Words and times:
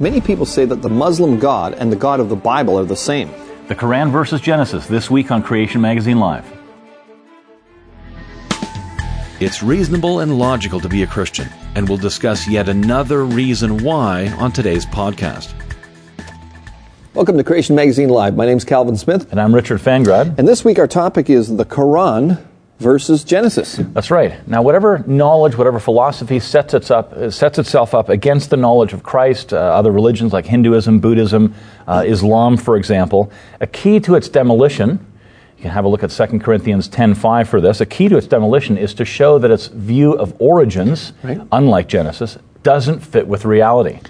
Many 0.00 0.20
people 0.20 0.44
say 0.44 0.64
that 0.64 0.82
the 0.82 0.88
Muslim 0.88 1.38
God 1.38 1.74
and 1.74 1.92
the 1.92 1.96
God 1.96 2.18
of 2.18 2.28
the 2.28 2.34
Bible 2.34 2.76
are 2.80 2.84
the 2.84 2.96
same. 2.96 3.30
The 3.68 3.76
Quran 3.76 4.10
versus 4.10 4.40
Genesis 4.40 4.88
this 4.88 5.08
week 5.08 5.30
on 5.30 5.40
Creation 5.40 5.80
Magazine 5.80 6.18
Live. 6.18 6.44
It's 9.38 9.62
reasonable 9.62 10.18
and 10.18 10.36
logical 10.36 10.80
to 10.80 10.88
be 10.88 11.04
a 11.04 11.06
Christian, 11.06 11.48
and 11.76 11.88
we'll 11.88 11.98
discuss 11.98 12.48
yet 12.48 12.68
another 12.68 13.24
reason 13.24 13.84
why 13.84 14.34
on 14.40 14.50
today's 14.50 14.84
podcast. 14.84 15.54
Welcome 17.14 17.36
to 17.36 17.44
Creation 17.44 17.76
Magazine 17.76 18.08
Live. 18.08 18.34
My 18.34 18.46
name 18.46 18.56
is 18.56 18.64
Calvin 18.64 18.96
Smith. 18.96 19.30
And 19.30 19.40
I'm 19.40 19.54
Richard 19.54 19.78
Fangrad. 19.80 20.36
And 20.40 20.48
this 20.48 20.64
week 20.64 20.80
our 20.80 20.88
topic 20.88 21.30
is 21.30 21.56
the 21.56 21.64
Quran 21.64 22.44
versus 22.78 23.24
Genesis. 23.24 23.76
That's 23.76 24.10
right. 24.10 24.46
Now, 24.48 24.62
whatever 24.62 25.04
knowledge, 25.06 25.56
whatever 25.56 25.78
philosophy 25.78 26.40
sets, 26.40 26.74
its 26.74 26.90
up, 26.90 27.32
sets 27.32 27.58
itself 27.58 27.94
up 27.94 28.08
against 28.08 28.50
the 28.50 28.56
knowledge 28.56 28.92
of 28.92 29.02
Christ, 29.02 29.52
uh, 29.52 29.56
other 29.56 29.92
religions 29.92 30.32
like 30.32 30.46
Hinduism, 30.46 31.00
Buddhism, 31.00 31.54
uh, 31.86 32.04
Islam, 32.06 32.56
for 32.56 32.76
example, 32.76 33.30
a 33.60 33.66
key 33.66 34.00
to 34.00 34.14
its 34.16 34.28
demolition, 34.28 35.06
you 35.56 35.62
can 35.62 35.70
have 35.70 35.84
a 35.84 35.88
look 35.88 36.02
at 36.02 36.10
2 36.10 36.40
Corinthians 36.40 36.88
10.5 36.88 37.46
for 37.46 37.60
this, 37.60 37.80
a 37.80 37.86
key 37.86 38.08
to 38.08 38.16
its 38.16 38.26
demolition 38.26 38.76
is 38.76 38.92
to 38.94 39.04
show 39.04 39.38
that 39.38 39.50
its 39.50 39.68
view 39.68 40.12
of 40.12 40.34
origins, 40.40 41.12
right. 41.22 41.40
unlike 41.52 41.88
Genesis, 41.88 42.38
doesn't 42.62 43.00
fit 43.00 43.28
with 43.28 43.44
reality. 43.44 44.00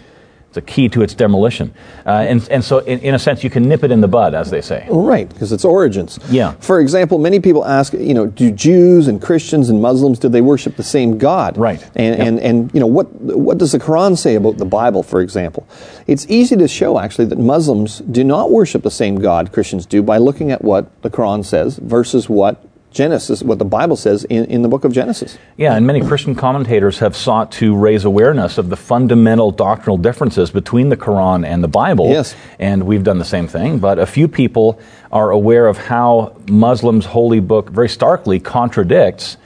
It's 0.55 0.59
a 0.59 0.73
key 0.73 0.89
to 0.91 1.03
its 1.03 1.15
demolition. 1.15 1.75
Uh, 2.07 2.11
and, 2.29 2.49
and 2.49 2.63
so, 2.63 2.79
in, 2.79 3.01
in, 3.01 3.13
a 3.17 3.19
sense, 3.19 3.43
you 3.43 3.51
can 3.51 3.69
nip 3.69 3.83
it 3.83 3.91
in 3.91 4.01
the 4.01 4.07
bud, 4.07 4.35
as 4.35 4.51
they 4.53 4.61
say. 4.61 4.87
Right, 4.89 5.29
because 5.29 5.51
it's 5.51 5.65
origins. 5.65 6.21
Yeah. 6.31 6.53
For 6.61 6.79
example, 6.79 7.19
many 7.19 7.41
people 7.41 7.65
ask, 7.65 7.93
you 7.93 8.15
know, 8.15 8.27
do 8.27 8.53
Jews 8.53 9.09
and 9.09 9.21
Christians 9.21 9.69
and 9.69 9.83
Muslims, 9.83 10.21
do 10.21 10.29
they 10.29 10.43
worship 10.43 10.77
the 10.77 10.85
same 10.85 11.19
God? 11.19 11.59
Right. 11.59 11.83
And, 11.97 12.17
yep. 12.17 12.27
and, 12.27 12.39
and, 12.39 12.73
you 12.73 12.79
know, 12.79 12.87
what, 12.87 13.13
what 13.15 13.59
does 13.59 13.73
the 13.73 13.81
Quran 13.81 14.17
say 14.17 14.37
about 14.37 14.59
the 14.59 14.65
Bible, 14.65 15.03
for 15.03 15.21
example? 15.21 15.67
It's 16.07 16.25
easy 16.29 16.55
to 16.55 16.69
show, 16.69 17.01
actually, 17.01 17.25
that 17.27 17.39
Muslims 17.41 17.99
do 17.99 18.23
not 18.23 18.53
worship 18.53 18.85
the 18.85 18.93
same 18.93 19.17
God 19.17 19.51
Christians 19.51 19.87
do 19.87 20.05
by 20.05 20.19
looking 20.19 20.53
at 20.53 20.63
what 20.63 21.03
the 21.03 21.11
Quran 21.11 21.45
says 21.45 21.79
versus 21.79 22.29
what 22.29 22.65
Genesis, 22.95 23.43
what 23.43 23.59
the 23.59 23.65
Bible 23.65 23.97
says 23.97 24.25
in, 24.25 24.45
in 24.45 24.63
the 24.63 24.69
book 24.69 24.85
of 24.85 24.93
Genesis. 24.93 25.37
Yeah, 25.57 25.75
and 25.75 25.85
many 25.85 26.01
Christian 26.01 26.37
commentators 26.37 27.01
have 27.01 27.17
sought 27.17 27.51
to 27.53 27.77
raise 27.77 28.05
awareness 28.05 28.57
of 28.57 28.71
the 28.71 28.77
fundamental 28.77 29.51
doctrinal 29.51 29.99
differences 29.99 30.53
between 30.53 30.89
the 30.89 30.97
Quran 30.97 31.45
and 31.45 31.63
the 31.63 31.69
Bible. 31.69 32.09
Yes. 32.09 32.37
And 32.61 32.85
we've 32.87 33.03
done 33.03 33.19
the 33.19 33.25
same 33.25 33.49
thing, 33.49 33.81
but 33.81 33.99
a 33.99 34.07
few 34.07 34.29
people 34.29 34.79
are 35.11 35.33
aware 35.33 35.67
of 35.67 35.77
how 35.77 36.37
Muslims' 36.49 37.05
holy 37.05 37.41
book 37.41 37.69
very 37.69 37.89
starkly 37.89 38.39
contradicts 38.39 39.39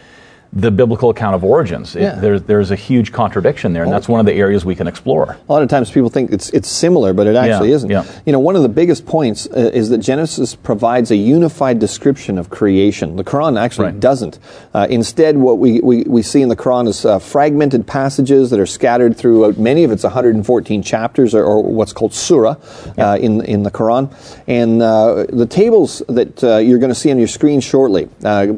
the 0.52 0.70
biblical 0.70 1.10
account 1.10 1.34
of 1.34 1.44
origins. 1.44 1.94
It, 1.94 2.02
yeah. 2.02 2.14
there, 2.14 2.40
there's 2.40 2.70
a 2.70 2.76
huge 2.76 3.12
contradiction 3.12 3.74
there, 3.74 3.82
and 3.82 3.92
that's 3.92 4.08
one 4.08 4.18
of 4.18 4.26
the 4.26 4.32
areas 4.32 4.64
we 4.64 4.74
can 4.74 4.86
explore. 4.86 5.36
A 5.48 5.52
lot 5.52 5.62
of 5.62 5.68
times 5.68 5.90
people 5.90 6.08
think 6.08 6.32
it's, 6.32 6.48
it's 6.50 6.68
similar, 6.68 7.12
but 7.12 7.26
it 7.26 7.36
actually 7.36 7.68
yeah, 7.68 7.74
isn't. 7.74 7.90
Yeah. 7.90 8.20
You 8.24 8.32
know, 8.32 8.38
one 8.38 8.56
of 8.56 8.62
the 8.62 8.68
biggest 8.68 9.04
points 9.04 9.46
uh, 9.46 9.70
is 9.74 9.90
that 9.90 9.98
Genesis 9.98 10.54
provides 10.54 11.10
a 11.10 11.16
unified 11.16 11.78
description 11.78 12.38
of 12.38 12.48
creation. 12.48 13.16
The 13.16 13.24
Quran 13.24 13.60
actually 13.60 13.86
right. 13.86 14.00
doesn't. 14.00 14.38
Uh, 14.72 14.86
instead, 14.88 15.36
what 15.36 15.58
we, 15.58 15.80
we, 15.80 16.04
we 16.04 16.22
see 16.22 16.40
in 16.40 16.48
the 16.48 16.56
Quran 16.56 16.88
is 16.88 17.04
uh, 17.04 17.18
fragmented 17.18 17.86
passages 17.86 18.48
that 18.50 18.58
are 18.58 18.66
scattered 18.66 19.16
throughout 19.16 19.58
many 19.58 19.84
of 19.84 19.92
its 19.92 20.02
114 20.02 20.82
chapters, 20.82 21.34
or, 21.34 21.44
or 21.44 21.62
what's 21.62 21.92
called 21.92 22.14
surah 22.14 22.56
yeah. 22.96 23.10
uh, 23.10 23.16
in, 23.16 23.44
in 23.44 23.64
the 23.64 23.70
Quran. 23.70 24.10
And 24.46 24.80
uh, 24.80 25.26
the 25.28 25.46
tables 25.46 26.02
that 26.08 26.42
uh, 26.42 26.56
you're 26.56 26.78
going 26.78 26.88
to 26.88 26.94
see 26.94 27.10
on 27.10 27.18
your 27.18 27.28
screen 27.28 27.60
shortly 27.60 28.08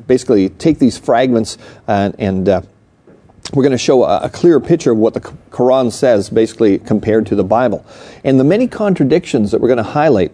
basically 0.06 0.50
take 0.50 0.78
these 0.78 0.96
fragments 0.96 1.58
and, 1.90 2.14
and 2.18 2.48
uh, 2.48 2.62
we're 3.52 3.64
going 3.64 3.72
to 3.72 3.78
show 3.78 4.04
a, 4.04 4.20
a, 4.20 4.30
clear 4.30 4.60
picture 4.60 4.92
of 4.92 4.98
what 4.98 5.14
the 5.14 5.20
Quran 5.20 5.90
says, 5.90 6.30
basically 6.30 6.78
compared 6.78 7.26
to 7.26 7.34
the 7.34 7.42
Bible. 7.42 7.84
And 8.22 8.38
the 8.38 8.44
many 8.44 8.68
contradictions 8.68 9.50
that 9.50 9.60
we're 9.60 9.68
going 9.68 9.78
to 9.78 9.82
highlight 9.82 10.32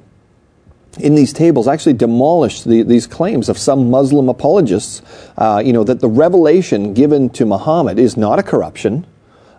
in 0.98 1.14
these 1.14 1.32
tables 1.32 1.66
actually 1.66 1.94
demolish 1.94 2.62
the, 2.62 2.82
these 2.82 3.06
claims 3.06 3.48
of 3.48 3.56
some 3.56 3.90
Muslim 3.90 4.28
apologists, 4.28 5.00
uh, 5.38 5.62
you 5.64 5.72
know, 5.72 5.84
that 5.84 6.00
the 6.00 6.08
revelation 6.08 6.92
given 6.92 7.30
to 7.30 7.46
Muhammad 7.46 7.98
is 7.98 8.18
not 8.18 8.38
a 8.38 8.42
corruption, 8.42 9.06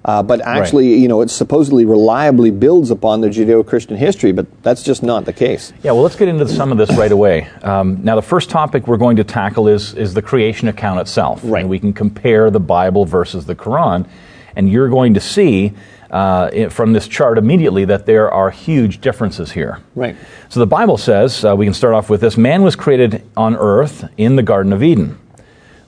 uh, 0.07 0.23
but 0.23 0.39
actually, 0.41 0.93
right. 0.93 0.99
you 0.99 1.07
know, 1.09 1.21
it 1.21 1.29
supposedly 1.29 1.83
reliably 1.83 2.49
builds 2.49 2.91
upon 2.91 3.19
the 3.19 3.27
Judeo-Christian 3.27 3.97
history, 3.97 4.31
but 4.31 4.47
that's 4.63 4.81
just 4.81 5.03
not 5.03 5.25
the 5.25 5.33
case. 5.33 5.73
Yeah, 5.83 5.91
well, 5.91 6.01
let's 6.01 6.15
get 6.15 6.29
into 6.29 6.47
some 6.47 6.71
of 6.71 6.77
this 6.77 6.89
right 6.97 7.11
away. 7.11 7.49
Um, 7.61 8.03
now, 8.03 8.15
the 8.15 8.21
first 8.21 8.49
topic 8.49 8.87
we're 8.87 8.95
going 8.97 9.17
to 9.17 9.25
tackle 9.25 9.67
is 9.67 9.93
is 9.93 10.13
the 10.13 10.21
creation 10.21 10.69
account 10.69 11.01
itself, 11.01 11.41
right? 11.43 11.59
And 11.59 11.69
we 11.69 11.77
can 11.77 11.91
compare 11.91 12.49
the 12.49 12.61
Bible 12.61 13.03
versus 13.05 13.45
the 13.45 13.55
Quran, 13.55 14.07
and 14.55 14.71
you're 14.71 14.89
going 14.89 15.13
to 15.13 15.21
see. 15.21 15.73
Uh, 16.09 16.69
from 16.69 16.93
this 16.93 17.05
chart 17.05 17.37
immediately 17.37 17.83
that 17.83 18.05
there 18.05 18.31
are 18.31 18.49
huge 18.49 19.01
differences 19.01 19.51
here. 19.51 19.81
Right. 19.93 20.15
So 20.47 20.61
the 20.61 20.65
Bible 20.65 20.97
says, 20.97 21.43
uh, 21.43 21.53
we 21.53 21.65
can 21.65 21.73
start 21.73 21.93
off 21.93 22.09
with 22.09 22.21
this 22.21 22.37
man 22.37 22.63
was 22.63 22.77
created 22.77 23.29
on 23.35 23.57
earth 23.57 24.05
in 24.15 24.37
the 24.37 24.41
Garden 24.41 24.71
of 24.71 24.81
Eden. 24.81 25.19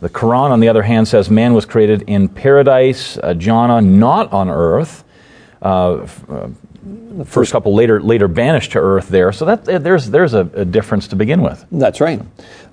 The 0.02 0.10
Quran, 0.10 0.52
on 0.52 0.60
the 0.60 0.70
other 0.70 0.84
hand, 0.84 1.08
says 1.08 1.30
man 1.30 1.54
was 1.54 1.66
created 1.66 2.04
in 2.04 2.30
paradise, 2.30 3.18
uh, 3.18 3.34
jannah, 3.34 3.82
not 3.82 4.32
on 4.32 4.50
earth. 4.50 5.04
Uh, 5.62 6.08
uh, 6.30 6.50
the 7.20 7.26
first 7.26 7.52
couple 7.52 7.76
later 7.76 8.02
later 8.02 8.28
banished 8.28 8.72
to 8.72 8.80
earth 8.80 9.10
there. 9.10 9.32
So 9.34 9.46
that 9.46 9.66
there's 9.66 10.10
there's 10.10 10.34
a, 10.34 10.50
a 10.54 10.64
difference 10.64 11.10
to 11.10 11.16
begin 11.16 11.42
with. 11.42 11.66
That's 11.72 12.00
right. 12.00 12.22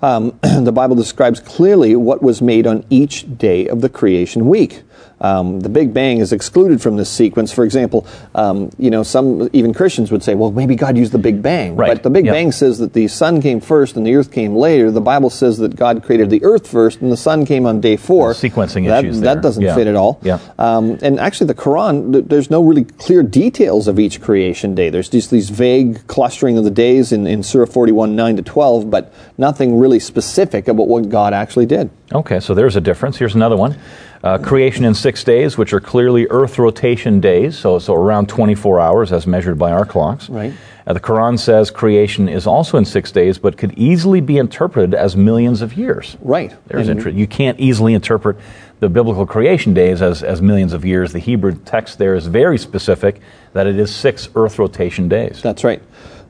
Um, 0.01 0.39
the 0.41 0.71
Bible 0.71 0.95
describes 0.95 1.39
clearly 1.39 1.95
what 1.95 2.23
was 2.23 2.41
made 2.41 2.65
on 2.65 2.85
each 2.89 3.37
day 3.37 3.67
of 3.67 3.81
the 3.81 3.89
creation 3.89 4.47
week. 4.47 4.83
Um, 5.19 5.59
the 5.61 5.69
Big 5.69 5.93
Bang 5.93 6.19
is 6.19 6.31
excluded 6.31 6.81
from 6.81 6.97
this 6.97 7.09
sequence. 7.09 7.51
For 7.51 7.63
example, 7.63 8.05
um, 8.35 8.69
you 8.77 8.89
know, 8.89 9.03
some 9.03 9.49
even 9.53 9.73
Christians 9.73 10.11
would 10.11 10.23
say, 10.23 10.35
well, 10.35 10.51
maybe 10.51 10.75
God 10.75 10.97
used 10.97 11.11
the 11.11 11.17
Big 11.17 11.41
Bang. 11.41 11.75
Right. 11.75 11.91
But 11.91 12.03
the 12.03 12.09
Big 12.09 12.25
yep. 12.25 12.33
Bang 12.33 12.51
says 12.51 12.77
that 12.79 12.93
the 12.93 13.07
sun 13.07 13.41
came 13.41 13.59
first 13.59 13.97
and 13.97 14.05
the 14.05 14.15
earth 14.15 14.31
came 14.31 14.55
later. 14.55 14.91
The 14.91 15.01
Bible 15.01 15.29
says 15.29 15.57
that 15.57 15.75
God 15.75 16.03
created 16.03 16.29
the 16.29 16.43
earth 16.43 16.67
first 16.67 17.01
and 17.01 17.11
the 17.11 17.17
sun 17.17 17.45
came 17.45 17.65
on 17.65 17.81
day 17.81 17.97
four. 17.97 18.33
The 18.33 18.49
sequencing 18.49 18.87
that, 18.87 19.05
issues. 19.05 19.21
That 19.21 19.35
there. 19.35 19.41
doesn't 19.41 19.63
yeah. 19.63 19.75
fit 19.75 19.87
at 19.87 19.95
all. 19.95 20.19
Yeah. 20.21 20.39
Um, 20.59 20.99
and 21.01 21.19
actually, 21.19 21.47
the 21.47 21.55
Quran, 21.55 22.27
there's 22.27 22.49
no 22.49 22.63
really 22.63 22.83
clear 22.83 23.23
details 23.23 23.87
of 23.87 23.99
each 23.99 24.21
creation 24.21 24.75
day. 24.75 24.89
There's 24.89 25.09
just 25.09 25.31
these 25.31 25.49
vague 25.49 26.05
clustering 26.07 26.57
of 26.57 26.63
the 26.63 26.71
days 26.71 27.11
in, 27.11 27.25
in 27.25 27.43
Surah 27.43 27.65
41, 27.65 28.15
9 28.15 28.35
to 28.37 28.41
12, 28.43 28.89
but 28.89 29.13
nothing 29.37 29.79
really 29.79 29.99
specific 29.99 30.67
about 30.67 30.87
what 30.87 31.09
God 31.09 31.33
actually 31.33 31.65
did. 31.65 31.89
Okay, 32.11 32.39
so 32.39 32.53
there's 32.53 32.75
a 32.75 32.81
difference. 32.81 33.17
Here's 33.17 33.35
another 33.35 33.57
one. 33.57 33.77
Uh, 34.23 34.37
creation 34.37 34.83
in 34.83 34.93
six 34.93 35.23
days, 35.23 35.57
which 35.57 35.73
are 35.73 35.79
clearly 35.79 36.27
Earth 36.29 36.57
rotation 36.57 37.19
days, 37.19 37.57
so 37.57 37.77
so 37.79 37.93
around 37.93 38.27
24 38.27 38.79
hours 38.79 39.13
as 39.13 39.27
measured 39.27 39.59
by 39.59 39.71
our 39.71 39.85
clocks. 39.85 40.29
Right. 40.29 40.53
Uh, 40.87 40.93
the 40.93 40.99
Quran 41.01 41.37
says 41.37 41.69
creation 41.69 42.29
is 42.29 42.47
also 42.47 42.77
in 42.77 42.85
six 42.85 43.11
days, 43.11 43.37
but 43.37 43.57
could 43.57 43.77
easily 43.77 44.21
be 44.21 44.37
interpreted 44.37 44.93
as 44.93 45.17
millions 45.17 45.61
of 45.61 45.73
years. 45.73 46.15
Right. 46.21 46.55
There's 46.67 46.87
interesting. 46.87 47.19
You 47.19 47.27
can't 47.27 47.59
easily 47.59 47.93
interpret 47.93 48.37
the 48.79 48.87
biblical 48.87 49.25
creation 49.25 49.73
days 49.73 50.01
as, 50.01 50.23
as 50.23 50.41
millions 50.41 50.71
of 50.71 50.85
years. 50.85 51.11
The 51.11 51.19
Hebrew 51.19 51.55
text 51.65 51.97
there 51.97 52.15
is 52.15 52.27
very 52.27 52.57
specific 52.57 53.19
that 53.53 53.67
it 53.67 53.77
is 53.77 53.93
six 53.93 54.29
Earth 54.35 54.59
rotation 54.59 55.09
days. 55.09 55.41
That's 55.41 55.63
right. 55.63 55.81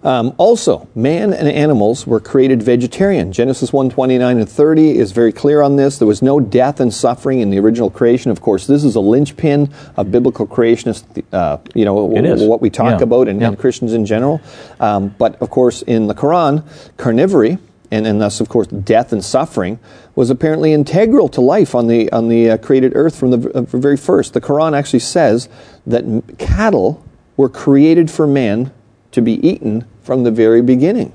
Um, 0.08 0.34
also, 0.38 0.88
man 0.96 1.34
and 1.34 1.50
animals 1.50 2.08
were 2.08 2.22
created 2.22 2.64
vegetarian. 2.64 3.34
Genesis 3.34 3.72
1:29 3.72 4.40
and 4.40 4.50
30 4.50 4.98
is 4.98 5.12
very 5.12 5.34
clear 5.34 5.62
on 5.62 5.76
this. 5.76 5.98
There 5.98 6.08
was 6.08 6.22
no 6.22 6.40
death 6.40 6.80
and 6.80 6.94
suffering 6.94 7.42
in 7.42 7.50
the 7.50 7.60
original 7.60 7.90
creation. 7.90 8.32
Of 8.32 8.40
course, 8.40 8.68
this 8.68 8.86
is 8.86 8.96
a 8.96 9.02
linchpin 9.02 9.70
of 9.98 10.10
biblical 10.10 10.48
creationist, 10.48 11.04
uh, 11.34 11.58
you 11.76 11.84
know, 11.84 11.94
what 11.96 12.62
we 12.62 12.70
talk 12.70 13.00
yeah. 13.00 13.04
about 13.04 13.28
and, 13.28 13.42
yeah. 13.42 13.50
and, 13.50 13.60
Christians 13.60 13.92
in 13.92 14.06
general. 14.06 14.40
Um, 14.80 15.14
but 15.18 15.36
of 15.42 15.50
course, 15.50 15.82
in 15.82 16.08
the 16.08 16.16
Quran, 16.16 16.64
carnivory 16.98 17.60
and, 17.92 18.08
and 18.08 18.22
thus, 18.22 18.40
of 18.40 18.48
course, 18.48 18.68
death 18.68 19.12
and 19.12 19.22
suffering 19.22 19.78
was 20.16 20.30
apparently 20.30 20.72
integral 20.72 21.28
to 21.28 21.42
life 21.42 21.76
on 21.76 21.88
the 21.88 22.10
on 22.14 22.30
the 22.30 22.52
uh, 22.52 22.58
created 22.58 22.94
earth 22.96 23.20
from 23.20 23.32
the 23.32 23.50
uh, 23.50 23.62
very 23.64 23.98
first. 23.98 24.34
The 24.34 24.40
Quran 24.40 24.74
actually 24.74 25.00
says 25.00 25.50
that 25.86 26.06
cattle 26.38 27.04
were 27.36 27.50
created 27.50 28.10
for 28.10 28.26
man 28.26 28.72
to 29.12 29.22
be 29.22 29.34
eaten 29.48 29.86
from 30.04 30.24
the 30.24 30.32
very 30.32 30.62
beginning. 30.62 31.14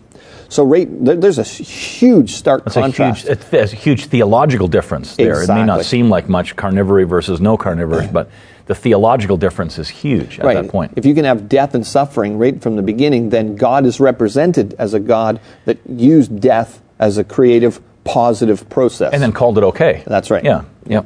So 0.49 0.65
right, 0.65 0.87
there's 0.91 1.39
a 1.39 1.45
huge 1.45 2.33
stark 2.33 2.65
That's 2.65 2.75
contrast. 2.75 3.25
A 3.25 3.29
huge, 3.29 3.41
there's 3.51 3.73
a 3.73 3.77
huge 3.77 4.07
theological 4.07 4.69
difference 4.69 5.17
there. 5.17 5.41
Exactly. 5.41 5.55
It 5.55 5.59
may 5.61 5.67
not 5.67 5.85
seem 5.87 6.11
like 6.11 6.29
much 6.29 6.57
carnivory 6.57 7.09
versus 7.09 7.41
no 7.41 7.57
carnivores, 7.57 8.07
but 8.13 8.31
the 8.67 8.75
theological 8.75 9.39
difference 9.39 9.79
is 9.79 9.89
huge 9.89 10.39
at 10.39 10.45
right. 10.45 10.55
that 10.55 10.71
point. 10.71 10.93
If 10.97 11.07
you 11.07 11.15
can 11.15 11.25
have 11.25 11.49
death 11.49 11.75
and 11.75 11.87
suffering 11.87 12.39
right 12.39 12.61
from 12.61 12.77
the 12.77 12.83
beginning, 12.83 13.31
then 13.31 13.57
God 13.57 13.87
is 13.87 13.99
represented 13.99 14.75
as 14.79 14.93
a 14.93 15.01
God 15.01 15.41
that 15.65 15.79
used 15.89 16.41
death 16.41 16.83
as 16.99 17.17
a 17.17 17.25
creative, 17.25 17.81
positive 18.05 18.69
process. 18.69 19.15
And 19.15 19.23
then 19.23 19.33
called 19.33 19.57
it 19.57 19.65
okay. 19.65 20.03
That's 20.07 20.31
right. 20.31 20.45
Yeah, 20.45 20.65
yeah. 20.87 21.03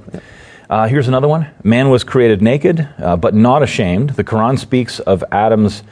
Uh, 0.69 0.89
here's 0.89 1.07
another 1.07 1.29
one. 1.29 1.49
Man 1.63 1.91
was 1.91 2.03
created 2.03 2.43
naked, 2.43 2.89
uh, 2.99 3.17
but 3.17 3.33
not 3.35 3.63
ashamed. 3.63 4.11
The 4.11 4.25
Quran 4.25 4.59
speaks 4.59 4.99
of 4.99 5.23
Adam's 5.31 5.85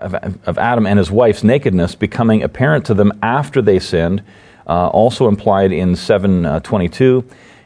of, 0.00 0.14
of, 0.46 0.58
Adam 0.58 0.86
and 0.86 0.98
his 0.98 1.10
wife's 1.10 1.44
nakedness 1.44 1.94
becoming 1.94 2.42
apparent 2.42 2.86
to 2.86 2.94
them 2.94 3.12
after 3.22 3.62
they 3.62 3.78
sinned, 3.78 4.22
uh, 4.66 4.88
also 4.88 5.28
implied 5.28 5.72
in 5.72 5.96
722. 5.96 7.24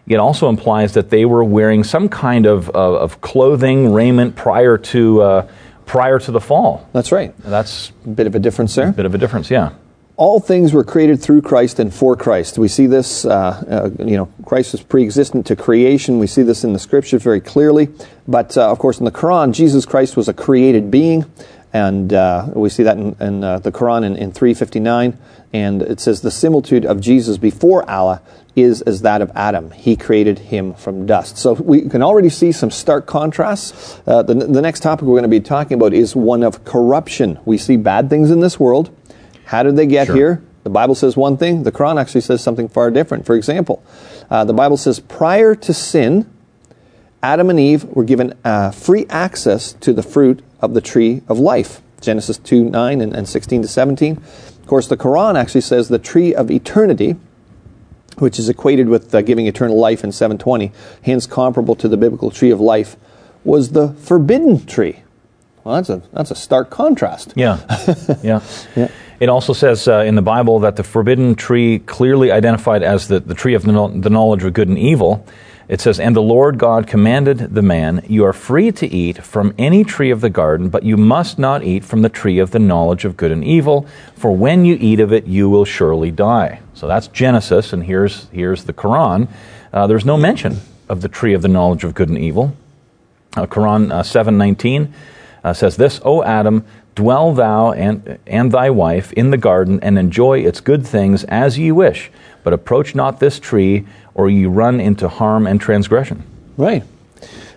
It 0.08 0.16
also 0.16 0.48
implies 0.48 0.94
that 0.94 1.10
they 1.10 1.24
were 1.24 1.42
wearing 1.42 1.82
some 1.82 2.08
kind 2.08 2.46
of, 2.46 2.70
of 2.70 3.20
clothing, 3.20 3.92
raiment 3.92 4.36
prior 4.36 4.78
to 4.78 5.22
uh, 5.22 5.48
prior 5.86 6.18
to 6.18 6.32
the 6.32 6.40
fall. 6.40 6.86
That's 6.92 7.12
right. 7.12 7.34
That's 7.38 7.92
A 8.04 8.08
bit 8.08 8.26
of 8.26 8.34
a 8.34 8.38
difference 8.38 8.74
there. 8.74 8.88
a 8.88 8.92
bit 8.92 9.06
of 9.06 9.14
a 9.14 9.18
difference, 9.18 9.50
yeah. 9.50 9.70
all 10.16 10.40
things 10.40 10.72
were 10.72 10.84
created 10.84 11.20
through 11.20 11.42
Christ 11.42 11.78
and 11.78 11.94
for 11.94 12.16
Christ. 12.16 12.58
We 12.58 12.68
see 12.68 12.86
this, 12.86 13.24
uh, 13.24 13.30
uh, 13.98 14.04
you 14.04 14.16
know, 14.16 14.28
Christ 14.44 14.74
is 14.74 14.82
pre-existent 14.82 15.46
to 15.46 15.56
creation. 15.56 16.18
We 16.18 16.26
see 16.26 16.42
this 16.42 16.64
in 16.64 16.72
the 16.72 16.78
scriptures 16.78 17.22
very 17.22 17.40
clearly. 17.40 17.88
But 18.26 18.56
uh, 18.56 18.70
of 18.70 18.78
course, 18.78 18.98
in 18.98 19.04
the 19.04 19.12
Quran, 19.12 19.52
Jesus 19.52 19.86
Christ 19.86 20.16
was 20.16 20.28
a 20.28 20.34
created 20.34 20.90
being, 20.90 21.24
and 21.76 22.10
uh, 22.14 22.48
we 22.54 22.70
see 22.70 22.84
that 22.84 22.96
in, 22.96 23.14
in 23.20 23.44
uh, 23.44 23.58
the 23.58 23.70
Quran 23.70 24.02
in, 24.02 24.16
in 24.16 24.32
359. 24.32 25.18
And 25.52 25.82
it 25.82 26.00
says 26.00 26.22
the 26.22 26.30
similitude 26.30 26.86
of 26.86 27.02
Jesus 27.02 27.36
before 27.36 27.88
Allah 27.88 28.22
is 28.56 28.80
as 28.80 29.02
that 29.02 29.20
of 29.20 29.30
Adam. 29.34 29.70
He 29.72 29.94
created 29.94 30.38
him 30.38 30.72
from 30.72 31.04
dust. 31.04 31.36
So 31.36 31.52
we 31.52 31.86
can 31.86 32.02
already 32.02 32.30
see 32.30 32.50
some 32.50 32.70
stark 32.70 33.04
contrasts. 33.04 34.00
Uh, 34.06 34.22
the, 34.22 34.32
the 34.32 34.62
next 34.62 34.80
topic 34.80 35.04
we're 35.04 35.20
going 35.20 35.24
to 35.24 35.28
be 35.28 35.40
talking 35.40 35.74
about 35.74 35.92
is 35.92 36.16
one 36.16 36.42
of 36.42 36.64
corruption. 36.64 37.38
We 37.44 37.58
see 37.58 37.76
bad 37.76 38.08
things 38.08 38.30
in 38.30 38.40
this 38.40 38.58
world. 38.58 38.88
How 39.44 39.62
did 39.62 39.76
they 39.76 39.86
get 39.86 40.06
Sure. 40.06 40.16
here? 40.16 40.42
The 40.64 40.70
Bible 40.70 40.94
says 40.94 41.14
one 41.14 41.36
thing, 41.36 41.62
the 41.64 41.72
Quran 41.72 42.00
actually 42.00 42.22
says 42.22 42.42
something 42.42 42.68
far 42.68 42.90
different. 42.90 43.26
For 43.26 43.36
example, 43.36 43.84
uh, 44.30 44.44
the 44.44 44.54
Bible 44.54 44.78
says 44.78 44.98
prior 44.98 45.54
to 45.54 45.74
sin, 45.74 46.24
Adam 47.22 47.50
and 47.50 47.58
Eve 47.58 47.84
were 47.84 48.04
given 48.04 48.34
uh, 48.44 48.70
free 48.70 49.06
access 49.08 49.72
to 49.74 49.92
the 49.92 50.02
fruit 50.02 50.42
of 50.60 50.74
the 50.74 50.80
tree 50.80 51.22
of 51.28 51.38
life. 51.38 51.80
Genesis 52.00 52.38
2 52.38 52.64
9 52.64 53.00
and, 53.00 53.14
and 53.14 53.28
16 53.28 53.62
to 53.62 53.68
17. 53.68 54.16
Of 54.16 54.66
course, 54.66 54.88
the 54.88 54.96
Quran 54.96 55.38
actually 55.38 55.60
says 55.62 55.88
the 55.88 55.98
tree 55.98 56.34
of 56.34 56.50
eternity, 56.50 57.16
which 58.18 58.38
is 58.38 58.48
equated 58.48 58.88
with 58.88 59.14
uh, 59.14 59.22
giving 59.22 59.46
eternal 59.46 59.78
life 59.78 60.04
in 60.04 60.12
720, 60.12 60.72
hence 61.02 61.26
comparable 61.26 61.74
to 61.76 61.88
the 61.88 61.96
biblical 61.96 62.30
tree 62.30 62.50
of 62.50 62.60
life, 62.60 62.96
was 63.44 63.70
the 63.70 63.92
forbidden 63.94 64.64
tree. 64.66 65.02
Well, 65.64 65.76
that's 65.76 65.88
a, 65.88 66.02
that's 66.12 66.30
a 66.30 66.34
stark 66.34 66.70
contrast. 66.70 67.32
Yeah, 67.34 67.60
yeah. 68.22 68.40
yeah. 68.76 68.88
It 69.18 69.28
also 69.28 69.52
says 69.52 69.88
uh, 69.88 70.00
in 70.00 70.14
the 70.14 70.22
Bible 70.22 70.60
that 70.60 70.76
the 70.76 70.84
forbidden 70.84 71.34
tree, 71.34 71.78
clearly 71.80 72.30
identified 72.30 72.82
as 72.82 73.08
the, 73.08 73.18
the 73.18 73.34
tree 73.34 73.54
of 73.54 73.62
the, 73.62 73.72
the 73.94 74.10
knowledge 74.10 74.44
of 74.44 74.52
good 74.52 74.68
and 74.68 74.78
evil, 74.78 75.26
it 75.68 75.80
says, 75.80 75.98
And 75.98 76.14
the 76.14 76.22
Lord 76.22 76.58
God 76.58 76.86
commanded 76.86 77.38
the 77.38 77.62
man, 77.62 78.04
You 78.08 78.24
are 78.24 78.32
free 78.32 78.70
to 78.72 78.86
eat 78.86 79.24
from 79.24 79.54
any 79.58 79.84
tree 79.84 80.10
of 80.10 80.20
the 80.20 80.30
garden, 80.30 80.68
but 80.68 80.84
you 80.84 80.96
must 80.96 81.38
not 81.38 81.64
eat 81.64 81.84
from 81.84 82.02
the 82.02 82.08
tree 82.08 82.38
of 82.38 82.52
the 82.52 82.58
knowledge 82.58 83.04
of 83.04 83.16
good 83.16 83.32
and 83.32 83.44
evil, 83.44 83.86
for 84.14 84.30
when 84.30 84.64
you 84.64 84.76
eat 84.80 85.00
of 85.00 85.12
it, 85.12 85.26
you 85.26 85.50
will 85.50 85.64
surely 85.64 86.10
die. 86.10 86.60
So 86.74 86.86
that's 86.86 87.08
Genesis, 87.08 87.72
and 87.72 87.84
here's, 87.84 88.28
here's 88.28 88.64
the 88.64 88.72
Quran. 88.72 89.28
Uh, 89.72 89.86
there's 89.86 90.04
no 90.04 90.16
mention 90.16 90.58
of 90.88 91.00
the 91.00 91.08
tree 91.08 91.34
of 91.34 91.42
the 91.42 91.48
knowledge 91.48 91.84
of 91.84 91.94
good 91.94 92.08
and 92.08 92.18
evil. 92.18 92.56
Uh, 93.36 93.46
Quran 93.46 93.92
uh, 93.92 94.02
7:19 94.02 94.88
uh, 95.44 95.52
says 95.52 95.76
this, 95.76 96.00
"O 96.04 96.22
Adam, 96.22 96.64
dwell 96.94 97.34
thou 97.34 97.72
and 97.72 98.18
and 98.26 98.50
thy 98.50 98.70
wife 98.70 99.12
in 99.12 99.30
the 99.30 99.36
garden 99.36 99.78
and 99.82 99.98
enjoy 99.98 100.38
its 100.38 100.60
good 100.60 100.86
things 100.86 101.24
as 101.24 101.58
ye 101.58 101.70
wish, 101.70 102.10
but 102.42 102.52
approach 102.52 102.94
not 102.94 103.20
this 103.20 103.38
tree, 103.38 103.84
or 104.16 104.28
you 104.28 104.50
run 104.50 104.80
into 104.80 105.08
harm 105.08 105.46
and 105.46 105.60
transgression." 105.60 106.24
Right. 106.56 106.82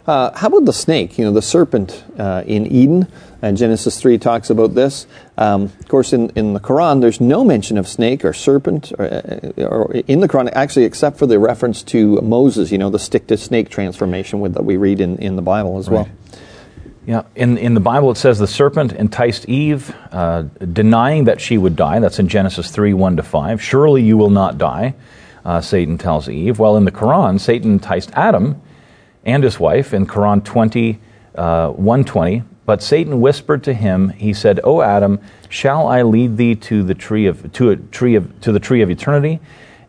Uh, 0.06 0.36
how 0.36 0.48
about 0.48 0.66
the 0.66 0.74
snake? 0.74 1.20
You 1.20 1.26
know, 1.26 1.32
the 1.32 1.42
serpent 1.42 2.04
uh, 2.18 2.44
in 2.46 2.66
Eden. 2.66 3.08
And 3.42 3.56
Genesis 3.56 4.02
3 4.02 4.18
talks 4.18 4.50
about 4.50 4.76
this. 4.76 5.08
Um, 5.38 5.66
of 5.80 5.88
course, 5.88 6.12
in, 6.12 6.30
in 6.32 6.54
the 6.54 6.60
Quran, 6.60 7.00
there's 7.00 7.22
no 7.22 7.46
mention 7.46 7.78
of 7.78 7.88
snake 7.88 8.26
or 8.26 8.34
serpent 8.34 8.92
or, 8.98 9.06
uh, 9.06 9.64
or 9.64 9.94
in 9.94 10.20
the 10.20 10.28
Quran, 10.28 10.50
actually, 10.54 10.86
except 10.86 11.18
for 11.18 11.28
the 11.28 11.40
reference 11.40 11.84
to 11.84 12.20
Moses, 12.22 12.72
you 12.72 12.78
know, 12.78 12.90
the 12.90 13.00
stick 13.00 13.28
to 13.28 13.38
snake 13.38 13.70
transformation 13.70 14.40
with, 14.40 14.56
that 14.56 14.66
we 14.66 14.78
read 14.78 15.00
in, 15.00 15.18
in 15.20 15.36
the 15.36 15.42
Bible 15.42 15.78
as 15.78 15.90
well. 15.90 16.10
Yeah, 17.06 17.24
in, 17.36 17.58
in 17.58 17.76
the 17.76 17.80
Bible 17.80 18.12
it 18.12 18.18
says 18.18 18.40
the 18.40 18.48
serpent 18.48 18.92
enticed 18.94 19.48
Eve, 19.48 19.96
uh, 20.12 20.44
denying 20.74 21.24
that 21.26 21.40
she 21.40 21.58
would 21.58 21.76
die. 21.76 22.00
That's 22.00 22.20
in 22.20 22.28
Genesis 22.28 22.72
3 22.72 22.94
1 22.94 23.18
to 23.18 23.24
5. 23.24 23.62
Surely 23.62 24.04
you 24.04 24.18
will 24.18 24.30
not 24.30 24.58
die, 24.58 24.96
uh, 25.50 25.62
Satan 25.62 25.98
tells 25.98 26.30
Eve. 26.30 26.60
Well, 26.60 26.78
in 26.78 26.86
the 26.86 26.92
Quran, 26.92 27.40
Satan 27.40 27.72
enticed 27.72 28.12
Adam 28.14 28.62
and 29.26 29.44
his 29.44 29.60
wife 29.60 29.96
in 29.96 30.06
Quran 30.06 30.46
20 30.46 31.00
uh, 31.34 31.70
120. 31.70 32.44
But 32.68 32.84
Satan 32.84 33.20
whispered 33.20 33.64
to 33.64 33.74
him, 33.74 34.10
he 34.10 34.32
said, 34.32 34.60
O 34.64 34.82
Adam, 34.82 35.20
shall 35.50 35.88
I 35.88 36.04
lead 36.04 36.38
thee 36.38 36.54
to 36.54 36.84
the 36.84 36.94
tree 36.94 37.26
of, 37.26 37.52
to 37.54 37.72
a 37.72 37.76
tree 37.76 38.14
of, 38.14 38.40
to 38.42 38.52
the 38.52 38.60
tree 38.60 38.84
of 38.84 38.92
eternity 38.92 39.40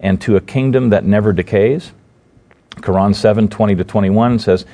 and 0.00 0.18
to 0.22 0.36
a 0.36 0.40
kingdom 0.40 0.88
that 0.88 1.04
never 1.04 1.34
decays? 1.34 1.92
Quran 2.76 3.14
7 3.14 3.48
20 3.48 3.74
to 3.74 3.84
21 3.84 4.38
says, 4.38 4.64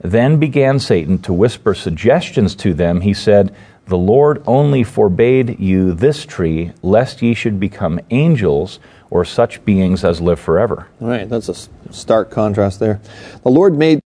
Then 0.00 0.38
began 0.38 0.78
Satan 0.78 1.18
to 1.22 1.32
whisper 1.32 1.74
suggestions 1.74 2.54
to 2.54 2.72
them. 2.72 3.00
He 3.00 3.14
said, 3.14 3.52
The 3.86 3.96
Lord 3.98 4.42
only 4.46 4.82
forbade 4.82 5.60
you 5.60 5.94
this 5.94 6.24
tree, 6.26 6.72
lest 6.82 7.22
ye 7.22 7.34
should 7.34 7.60
become 7.60 8.00
angels 8.10 8.80
or 9.10 9.24
such 9.24 9.64
beings 9.64 10.04
as 10.04 10.20
live 10.20 10.40
forever. 10.40 10.88
All 11.00 11.08
right, 11.08 11.28
that's 11.28 11.48
a 11.48 11.54
stark 11.92 12.30
contrast 12.30 12.80
there. 12.80 13.00
The 13.42 13.50
Lord 13.50 13.76
made 13.78 14.00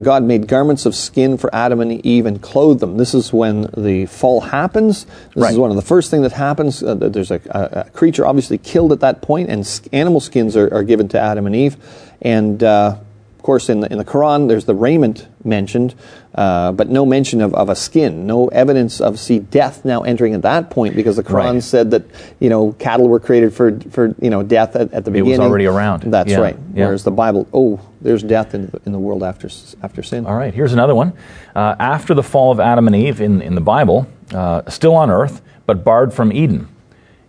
God 0.00 0.22
made 0.22 0.46
garments 0.46 0.86
of 0.86 0.94
skin 0.94 1.36
for 1.36 1.52
Adam 1.52 1.80
and 1.80 2.06
Eve 2.06 2.24
and 2.24 2.40
clothed 2.40 2.78
them. 2.78 2.98
This 2.98 3.14
is 3.14 3.32
when 3.32 3.68
the 3.76 4.06
fall 4.06 4.40
happens. 4.40 5.04
This 5.34 5.42
Right. 5.42 5.50
is 5.52 5.58
one 5.58 5.70
of 5.70 5.76
the 5.76 5.82
first 5.82 6.08
things 6.08 6.22
that 6.22 6.30
happens. 6.32 6.84
Uh, 6.84 6.94
there's 6.94 7.32
a, 7.32 7.40
a, 7.50 7.80
a 7.80 7.90
creature 7.90 8.24
obviously 8.24 8.58
killed 8.58 8.92
at 8.92 9.00
that 9.00 9.22
point, 9.22 9.50
and 9.50 9.68
animal 9.92 10.20
skins 10.20 10.56
are, 10.56 10.72
are 10.72 10.84
given 10.84 11.08
to 11.08 11.18
Adam 11.18 11.46
and 11.46 11.56
Eve. 11.56 11.76
And 12.22 12.62
uh, 12.62 12.98
of 13.38 13.42
course, 13.44 13.68
in 13.68 13.80
the, 13.80 13.90
in 13.92 13.98
the 13.98 14.04
Quran, 14.04 14.48
there's 14.48 14.64
the 14.64 14.74
raiment 14.74 15.28
mentioned, 15.44 15.94
uh, 16.34 16.72
but 16.72 16.88
no 16.88 17.06
mention 17.06 17.40
of, 17.40 17.54
of 17.54 17.68
a 17.68 17.76
skin. 17.76 18.26
No 18.26 18.48
evidence 18.48 19.00
of 19.00 19.18
see 19.18 19.38
death 19.38 19.84
now 19.84 20.02
entering 20.02 20.34
at 20.34 20.42
that 20.42 20.70
point 20.70 20.96
because 20.96 21.14
the 21.16 21.22
Quran 21.22 21.54
Right. 21.54 21.62
said 21.62 21.92
that 21.92 22.02
you 22.40 22.50
know 22.50 22.72
cattle 22.72 23.08
were 23.08 23.20
created 23.20 23.54
for 23.54 23.78
for 23.90 24.14
you 24.20 24.28
know 24.28 24.42
death 24.42 24.74
at, 24.74 24.92
at 24.92 25.04
the 25.04 25.12
It 25.12 25.22
was 25.22 25.30
beginning. 25.30 25.40
already 25.46 25.66
around. 25.66 26.02
That's 26.02 26.30
Yeah, 26.30 26.40
right. 26.40 26.56
yeah. 26.74 26.86
Whereas 26.86 27.04
the 27.04 27.12
Bible, 27.12 27.46
oh, 27.54 27.80
there's 28.00 28.24
death 28.24 28.54
in 28.54 28.66
the, 28.66 28.80
in 28.86 28.92
the 28.92 28.98
world 28.98 29.22
after 29.22 29.48
after 29.82 30.02
sin. 30.02 30.26
All 30.26 30.36
right, 30.36 30.52
here's 30.52 30.72
another 30.72 30.96
one. 30.96 31.12
Uh, 31.54 31.76
after 31.78 32.14
the 32.14 32.24
fall 32.24 32.50
of 32.50 32.58
Adam 32.60 32.86
and 32.88 32.96
Eve 32.96 33.20
in, 33.20 33.40
in 33.40 33.54
the 33.54 33.60
Bible, 33.62 34.08
uh, 34.34 34.68
still 34.68 34.96
on 34.96 35.10
earth, 35.10 35.40
but 35.64 35.84
barred 35.84 36.12
from 36.12 36.32
Eden. 36.32 36.66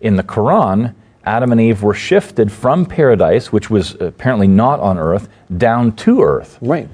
In 0.02 0.16
the 0.16 0.24
Quran, 0.24 0.96
Adam 1.26 1.52
and 1.52 1.60
Eve 1.60 1.84
were 1.84 1.94
shifted 1.94 2.52
from 2.52 2.86
paradise, 2.86 3.52
which 3.52 3.70
was 3.70 3.96
apparently 4.00 4.48
not 4.48 4.80
on 4.80 4.98
earth, 4.98 5.28
down 5.58 5.92
to 5.98 6.22
earth. 6.22 6.58
Right. 6.62 6.88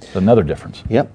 So 0.00 0.18
another 0.18 0.42
difference. 0.42 0.82
Yep. 0.88 1.12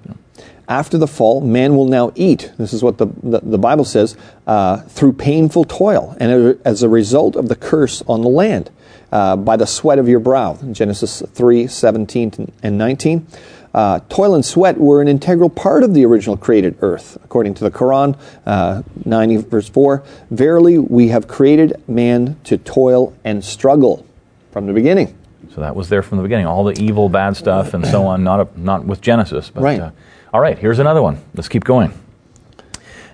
After 0.68 0.98
the 0.98 1.08
fall, 1.08 1.42
man 1.42 1.76
will 1.76 1.88
now 1.88 2.12
eat. 2.16 2.52
This 2.58 2.74
is 2.74 2.82
what 2.82 2.98
the, 2.98 3.08
the, 3.22 3.40
the 3.40 3.58
Bible 3.58 3.84
says 3.84 4.16
uh, 4.48 4.78
through 4.78 5.14
painful 5.14 5.66
toil 5.66 6.16
and 6.20 6.60
as 6.64 6.84
a 6.84 6.90
result 6.90 7.36
of 7.36 7.50
the 7.50 7.56
curse 7.56 8.02
on 8.08 8.22
the 8.22 8.30
land 8.30 8.70
uh, 9.12 9.36
by 9.36 9.58
the 9.58 9.68
sweat 9.68 10.00
of 10.00 10.08
your 10.08 10.20
brow. 10.20 10.58
Genesis 10.72 11.22
3 11.34 11.68
17 11.68 12.52
and 12.64 12.78
19. 12.78 13.28
Uh, 13.74 14.00
toil 14.10 14.36
and 14.36 14.46
sweat 14.46 14.78
were 14.78 15.02
an 15.02 15.08
integral 15.08 15.50
part 15.50 15.84
of 15.84 15.94
the 15.94 16.06
original 16.06 16.38
created 16.38 16.76
earth. 16.82 17.18
According 17.24 17.56
to 17.56 17.64
the 17.64 17.72
Quran, 17.72 18.18
uh, 18.46 18.84
90 19.06 19.38
verse 19.38 19.68
4, 19.70 20.04
Verily 20.30 20.78
we 20.78 21.08
have 21.08 21.28
created 21.28 21.82
man 21.88 22.38
to 22.44 22.58
toil 22.58 23.14
and 23.24 23.44
struggle 23.44 24.06
from 24.52 24.68
the 24.68 24.74
beginning. 24.74 25.16
So 25.56 25.62
that 25.62 25.76
was 25.76 25.90
there 25.90 26.02
from 26.04 26.18
the 26.18 26.24
beginning. 26.24 26.46
All 26.46 26.64
the 26.64 26.80
evil, 26.82 27.10
bad 27.10 27.36
stuff, 27.36 27.74
and 27.74 27.86
so 27.86 28.06
on. 28.06 28.24
Not 28.24 28.40
a, 28.40 28.60
not 28.60 28.86
with 28.86 29.02
Genesis, 29.02 29.50
but 29.50 29.64
Right. 29.64 29.80
uh, 29.80 29.92
all 30.34 30.40
right. 30.42 30.58
Here's 30.58 30.80
another 30.80 31.02
one. 31.02 31.20
Let's 31.36 31.48
keep 31.50 31.64
going. 31.64 31.92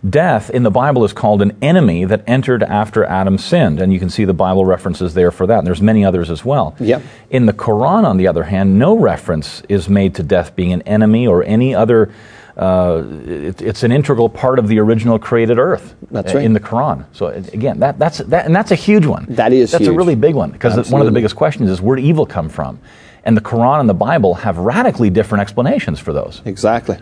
Death 0.08 0.50
in 0.50 0.64
the 0.64 0.72
Bible 0.72 1.04
is 1.04 1.14
called 1.14 1.42
an 1.42 1.58
enemy 1.62 2.06
that 2.06 2.24
entered 2.28 2.64
after 2.64 3.04
Adam 3.04 3.38
sinned, 3.38 3.82
and 3.82 3.92
you 3.92 4.00
can 4.00 4.10
see 4.10 4.26
the 4.26 4.34
Bible 4.34 4.66
references 4.66 5.14
there 5.14 5.32
for 5.32 5.46
that. 5.48 5.60
And 5.60 5.68
there's 5.68 5.82
many 5.82 6.06
others 6.06 6.30
as 6.30 6.46
well. 6.46 6.76
Yep. 6.80 7.02
In 7.30 7.46
the 7.46 7.54
Quran, 7.54 8.06
on 8.06 8.18
the 8.18 8.28
other 8.28 8.44
hand, 8.44 8.80
no 8.80 8.98
reference 8.98 9.62
is 9.68 9.90
made 9.90 10.16
to 10.16 10.24
death 10.24 10.56
being 10.56 10.72
an 10.72 10.82
enemy 10.84 11.28
or 11.28 11.44
any 11.44 11.76
other. 11.76 12.12
Uh, 12.56 13.04
it, 13.26 13.62
it's 13.62 13.84
an 13.84 13.92
integral 13.92 14.28
part 14.30 14.60
of 14.60 14.68
the 14.68 14.80
original 14.80 15.18
created 15.18 15.58
earth. 15.58 15.96
That's 16.12 16.34
right. 16.34 16.44
In 16.44 16.54
the 16.54 16.60
Quran. 16.60 17.06
So 17.14 17.28
again, 17.28 17.80
that, 17.80 17.98
that's 18.00 18.18
that, 18.18 18.46
and 18.46 18.56
that's 18.56 18.72
a 18.72 18.76
huge 18.76 19.06
one. 19.06 19.26
That 19.30 19.54
is 19.54 19.72
That's 19.72 19.88
a 19.88 19.94
really 19.94 20.16
big 20.16 20.36
one 20.36 20.52
because 20.52 20.92
one 20.92 21.02
of 21.02 21.06
the 21.06 21.14
biggest 21.14 21.36
questions 21.36 21.70
is 21.70 21.82
where 21.82 21.96
did 21.96 22.06
evil 22.06 22.26
come 22.26 22.50
from? 22.50 22.80
And 23.24 23.36
the 23.36 23.42
Quran 23.42 23.82
and 23.82 23.90
the 23.90 23.94
Bible 23.94 24.34
have 24.34 24.58
radically 24.58 25.10
different 25.10 25.42
explanations 25.42 26.00
for 26.00 26.14
those. 26.14 26.42
Exactly. 26.46 26.98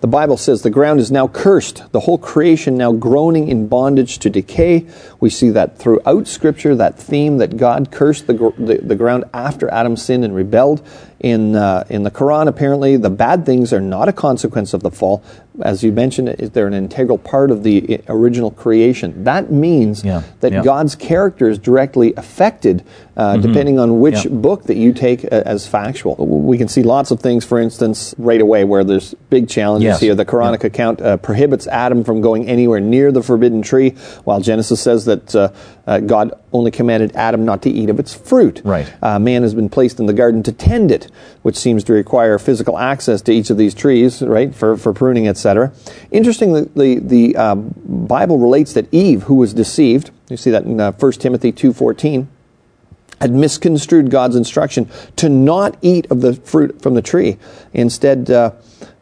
The 0.00 0.06
Bible 0.06 0.38
says 0.38 0.62
the 0.62 0.70
ground 0.70 0.98
is 1.00 1.10
now 1.10 1.28
cursed, 1.28 1.92
the 1.92 2.00
whole 2.00 2.16
creation 2.16 2.78
now 2.78 2.90
groaning 2.92 3.48
in 3.48 3.68
bondage 3.68 4.18
to 4.20 4.30
decay. 4.30 4.86
We 5.20 5.28
see 5.28 5.50
that 5.50 5.76
throughout 5.76 6.26
Scripture, 6.26 6.74
that 6.76 6.98
theme 6.98 7.36
that 7.36 7.58
God 7.58 7.90
cursed 7.90 8.26
the, 8.26 8.32
the, 8.56 8.78
the 8.82 8.96
ground 8.96 9.24
after 9.34 9.70
Adam 9.70 9.96
sinned 9.96 10.24
and 10.24 10.34
rebelled. 10.34 10.82
In, 11.18 11.54
uh, 11.54 11.84
in 11.90 12.02
the 12.02 12.10
Quran, 12.10 12.48
apparently, 12.48 12.96
the 12.96 13.10
bad 13.10 13.44
things 13.44 13.74
are 13.74 13.80
not 13.80 14.08
a 14.08 14.12
consequence 14.12 14.72
of 14.72 14.82
the 14.82 14.90
fall, 14.90 15.22
as 15.62 15.82
you 15.82 15.92
mentioned, 15.92 16.28
they're 16.28 16.66
an 16.66 16.74
integral 16.74 17.18
part 17.18 17.50
of 17.50 17.62
the 17.64 18.00
original 18.08 18.50
creation. 18.50 19.24
That 19.24 19.50
means 19.50 20.04
Yeah, 20.04 20.22
that 20.40 20.52
yeah. 20.52 20.62
God's 20.62 20.94
character 20.94 21.48
is 21.50 21.58
directly 21.58 22.14
affected, 22.16 22.84
uh, 23.16 23.36
depending 23.36 23.78
on 23.78 24.00
which 24.00 24.14
Mm-hmm. 24.14 24.34
Yeah. 24.34 24.40
book 24.40 24.62
that 24.64 24.76
you 24.76 24.92
take 24.92 25.24
uh, 25.24 25.28
as 25.44 25.66
factual. 25.66 26.14
We 26.16 26.56
can 26.56 26.68
see 26.68 26.82
lots 26.82 27.10
of 27.10 27.20
things, 27.20 27.44
for 27.44 27.58
instance, 27.60 28.14
right 28.16 28.40
away 28.40 28.64
where 28.64 28.84
there's 28.84 29.14
big 29.28 29.48
challenges 29.48 29.84
Yes. 29.86 30.00
here. 30.00 30.14
The 30.14 30.24
Quranic 30.24 30.64
account 30.64 31.00
uh, 31.02 31.16
prohibits 31.18 31.66
Adam 31.66 32.04
from 32.04 32.20
going 32.20 32.46
anywhere 32.48 32.80
near 32.80 33.12
the 33.12 33.22
forbidden 33.22 33.60
tree, 33.62 33.90
while 34.24 34.40
Genesis 34.40 34.80
says 34.80 35.04
that 35.06 35.34
uh, 35.34 35.50
uh, 35.90 35.98
God 35.98 36.32
only 36.52 36.70
commanded 36.70 37.16
Adam 37.16 37.44
not 37.44 37.62
to 37.62 37.70
eat 37.70 37.90
of 37.90 37.98
its 37.98 38.14
fruit. 38.14 38.62
Right. 38.64 38.90
Uh, 39.02 39.18
man 39.18 39.42
has 39.42 39.54
been 39.54 39.68
placed 39.68 39.98
in 39.98 40.06
the 40.06 40.12
garden 40.12 40.44
to 40.44 40.52
tend 40.52 40.92
it, 40.92 41.10
which 41.42 41.56
seems 41.56 41.82
to 41.84 41.92
require 41.92 42.38
physical 42.38 42.78
access 42.78 43.20
to 43.22 43.32
each 43.32 43.50
of 43.50 43.56
these 43.56 43.74
trees, 43.74 44.22
right, 44.22 44.54
for, 44.54 44.76
for 44.76 44.92
pruning, 44.92 45.26
etc. 45.26 45.72
Interestingly, 46.12 46.68
the, 46.76 47.00
the 47.00 47.36
um, 47.36 47.74
Bible 47.84 48.38
relates 48.38 48.72
that 48.74 48.86
Eve, 48.94 49.24
who 49.24 49.34
was 49.34 49.52
deceived, 49.52 50.12
you 50.28 50.36
see 50.36 50.52
that 50.52 50.62
in 50.62 50.78
uh, 50.78 50.92
1 50.92 51.12
Timothy 51.12 51.52
2.14, 51.52 52.28
had 53.20 53.32
misconstrued 53.32 54.10
God's 54.12 54.36
instruction 54.36 54.88
to 55.16 55.28
not 55.28 55.76
eat 55.82 56.08
of 56.08 56.20
the 56.20 56.34
fruit 56.34 56.80
from 56.80 56.94
the 56.94 57.02
tree. 57.02 57.36
Instead, 57.74 58.30
uh, 58.30 58.52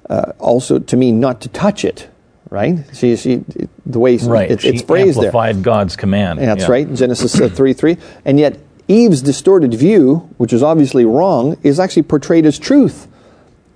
uh, 0.09 0.33
also 0.39 0.79
to 0.79 0.97
mean 0.97 1.21
not 1.21 1.43
to 1.43 1.51
touch 1.51 1.85
it, 1.85 2.09
right? 2.51 2.79
She, 2.93 3.17
she, 3.17 3.45
the 3.87 3.99
way 3.99 4.17
Right. 4.19 4.51
it's, 4.51 4.63
she 4.63 4.69
it's 4.71 4.83
phrased 4.83 5.19
there. 5.19 5.27
amplified 5.27 5.63
God's 5.63 5.97
command. 5.97 6.39
That's 6.39 6.63
Yeah. 6.65 6.71
right, 6.71 6.95
Genesis 6.95 7.41
uh, 7.41 7.49
3 7.49 7.73
3. 7.73 7.97
And 8.25 8.39
yet, 8.39 8.59
Eve's 8.89 9.21
distorted 9.23 9.75
view, 9.75 10.29
which 10.39 10.53
is 10.53 10.63
obviously 10.63 11.05
wrong, 11.05 11.57
is 11.63 11.79
actually 11.79 12.03
portrayed 12.05 12.47
as 12.47 12.59
truth 12.59 13.07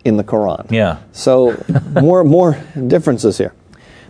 in 0.04 0.16
the 0.16 0.24
Quran. 0.24 0.70
Yeah. 0.70 0.96
So, 1.12 1.62
more 2.00 2.24
more 2.24 2.58
differences 2.88 3.38
here. 3.38 3.52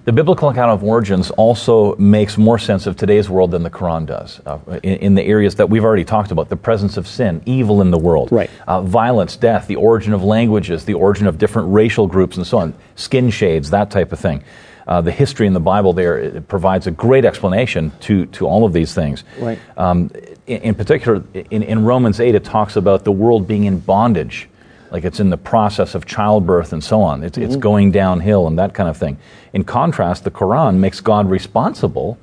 The 0.05 0.13
biblical 0.13 0.49
account 0.49 0.73
of 0.73 0.83
origins 0.83 1.31
also 1.31 1.95
makes 1.95 2.37
more 2.37 2.59
sense 2.59 2.89
of 2.89 2.97
today's 2.97 3.31
world 3.31 3.53
than 3.53 3.63
the 3.63 3.71
Quran 3.71 4.05
does. 4.05 4.41
Uh, 4.45 4.59
in, 4.83 4.97
in 4.99 5.15
the 5.15 5.23
areas 5.23 5.55
that 5.57 5.71
we've 5.71 5.85
already 5.85 6.05
talked 6.05 6.33
about, 6.33 6.49
the 6.49 6.57
presence 6.57 6.97
of 6.97 7.07
sin, 7.07 7.41
evil 7.47 7.81
in 7.81 7.93
the 7.93 7.99
world, 7.99 8.33
Right. 8.33 8.51
uh, 8.67 8.83
violence, 8.83 9.37
death, 9.37 9.69
the 9.69 9.77
origin 9.77 10.13
of 10.13 10.25
languages, 10.25 10.85
the 10.87 10.95
origin 10.95 11.29
of 11.29 11.39
different 11.39 11.73
racial 11.73 12.09
groups, 12.09 12.37
and 12.37 12.45
so 12.45 12.59
on, 12.59 12.75
skin 12.97 13.31
shades, 13.31 13.71
that 13.71 13.93
type 13.93 14.11
of 14.11 14.19
thing. 14.19 14.43
Uh, 14.89 15.01
the 15.01 15.13
history 15.13 15.47
in 15.47 15.53
the 15.53 15.61
Bible 15.61 15.93
there 15.93 16.19
it 16.19 16.49
provides 16.49 16.89
a 16.89 16.91
great 16.91 17.25
explanation 17.25 17.93
to, 18.01 18.27
to 18.27 18.49
all 18.49 18.65
of 18.65 18.73
these 18.73 18.93
things. 18.93 19.23
Right. 19.39 19.59
Um, 19.77 20.11
in, 20.49 20.63
in 20.63 20.75
particular, 20.75 21.23
in, 21.33 21.63
in 21.63 21.85
Romans 21.85 22.19
8, 22.19 22.35
it 22.35 22.43
talks 22.43 22.75
about 22.75 23.05
the 23.05 23.13
world 23.13 23.47
being 23.47 23.65
in 23.65 23.79
bondage, 23.79 24.49
like 24.93 25.05
it's 25.05 25.21
in 25.21 25.31
the 25.31 25.39
process 25.39 25.95
of 25.95 26.05
childbirth 26.05 26.73
and 26.73 26.85
so 26.85 27.01
on. 27.01 27.25
It's, 27.25 27.39
it's 27.39 27.57
going 27.57 27.91
downhill 27.91 28.47
and 28.47 28.59
that 28.59 28.75
kind 28.75 28.91
of 28.91 28.97
thing. 28.97 29.19
In 29.55 29.65
contrast, 29.65 30.25
the 30.25 30.31
Quran 30.31 30.77
makes 30.77 31.01
God 31.01 31.31
responsible 31.31 32.19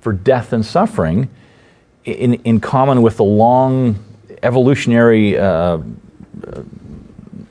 for 0.00 0.12
death 0.12 0.52
and 0.52 0.66
suffering 0.66 1.30
in, 2.04 2.34
in 2.34 2.58
common 2.58 3.02
with 3.02 3.18
the 3.18 3.24
long 3.24 4.04
evolutionary 4.42 5.38
uh, 5.38 5.78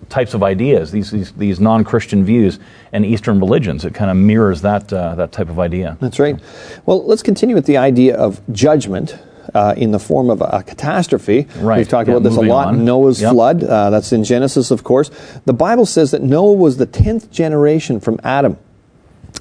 types 0.09 0.33
of 0.33 0.43
ideas, 0.43 0.91
these, 0.91 1.11
these, 1.11 1.31
these 1.33 1.59
non 1.59 1.83
Christian 1.83 2.25
views 2.25 2.59
and 2.91 3.05
Eastern 3.05 3.39
religions. 3.39 3.85
It 3.85 3.93
kind 3.93 4.11
of 4.11 4.17
mirrors 4.17 4.61
that, 4.61 4.91
uh, 4.91 5.15
that 5.15 5.31
type 5.31 5.49
of 5.49 5.59
idea. 5.59 5.97
That's 6.01 6.19
right. 6.19 6.39
Well, 6.85 7.05
let's 7.05 7.23
continue 7.23 7.55
with 7.55 7.65
the 7.65 7.77
idea 7.77 8.17
of 8.17 8.41
judgment. 8.51 9.17
Uh, 9.57 9.73
in 9.75 9.89
the 9.89 9.97
form 9.97 10.29
of 10.29 10.39
a 10.41 10.61
catastrophe. 10.67 11.47
Right. 11.59 11.77
We've 11.79 11.89
talked 11.89 12.07
Yeah, 12.07 12.17
about 12.17 12.29
this 12.29 12.37
a 12.37 12.41
lot. 12.41 12.67
on. 12.67 12.85
Noah's 12.85 13.19
Yep. 13.19 13.31
flood. 13.33 13.63
Uh, 13.63 13.89
that's 13.89 14.13
in 14.13 14.23
Genesis, 14.23 14.69
of 14.69 14.83
course. 14.83 15.09
The 15.45 15.53
Bible 15.53 15.87
says 15.87 16.11
that 16.11 16.21
Noah 16.21 16.53
was 16.53 16.77
the 16.77 16.85
tenth 16.85 17.31
generation 17.31 17.99
from 17.99 18.19
Adam. 18.23 18.57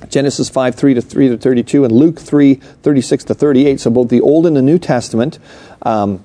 Genesis 0.08 0.49
5, 0.49 0.75
3 0.75 0.94
to 0.94 1.02
3 1.02 1.28
to 1.28 1.37
32, 1.37 1.85
and 1.85 1.92
Luke 1.92 2.18
3, 2.18 2.54
36 2.82 3.25
to 3.25 3.35
38. 3.35 3.78
So 3.78 3.90
both 3.90 4.08
the 4.08 4.23
Old 4.23 4.46
and 4.46 4.56
the 4.56 4.62
New 4.62 4.78
Testament. 4.78 5.38
Um, 5.82 6.20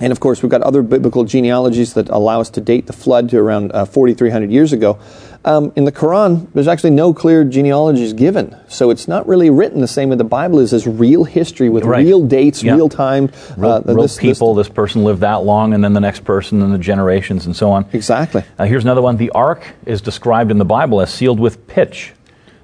and 0.00 0.12
of 0.12 0.20
course, 0.20 0.42
we've 0.42 0.50
got 0.50 0.62
other 0.62 0.82
biblical 0.82 1.24
genealogies 1.24 1.94
that 1.94 2.08
allow 2.10 2.40
us 2.40 2.50
to 2.50 2.60
date 2.60 2.86
the 2.86 2.92
flood 2.92 3.30
to 3.30 3.38
around 3.38 3.72
uh, 3.72 3.84
4,300 3.86 4.50
years 4.50 4.72
ago. 4.72 4.98
Um, 5.44 5.72
in 5.76 5.84
the 5.84 5.92
Quran, 5.92 6.48
there's 6.54 6.66
actually 6.68 6.90
no 6.90 7.14
clear 7.14 7.44
genealogies 7.44 8.12
given. 8.12 8.56
So 8.68 8.90
it's 8.90 9.06
not 9.06 9.26
really 9.28 9.48
written 9.48 9.80
the 9.80 9.86
same 9.88 10.08
way 10.10 10.16
the 10.16 10.24
Bible 10.24 10.58
is 10.58 10.72
as 10.74 10.86
real 10.86 11.22
history 11.24 11.68
with 11.68 11.84
Right. 11.84 12.04
real 12.04 12.24
dates, 12.26 12.62
Yeah. 12.64 12.74
real 12.74 12.88
time. 12.88 13.30
Real, 13.56 13.70
uh, 13.70 13.80
real 13.86 14.02
this- 14.02 14.16
this- 14.16 14.18
people, 14.18 14.54
this, 14.54 14.68
person 14.68 15.04
lived 15.04 15.20
that 15.20 15.44
long, 15.44 15.72
and 15.72 15.84
then 15.84 15.92
the 15.92 16.00
next 16.00 16.24
person, 16.24 16.60
and 16.62 16.74
the 16.74 16.78
generations, 16.78 17.46
and 17.46 17.54
so 17.54 17.70
on. 17.70 17.84
exactly. 17.92 18.42
Uh, 18.58 18.64
here's 18.64 18.82
another 18.84 19.02
one. 19.02 19.16
The 19.18 19.30
ark 19.30 19.62
is 19.86 20.00
described 20.00 20.50
in 20.50 20.58
the 20.58 20.64
Bible 20.64 21.00
as 21.00 21.10
sealed 21.10 21.38
with 21.40 21.66
pitch. 21.68 22.12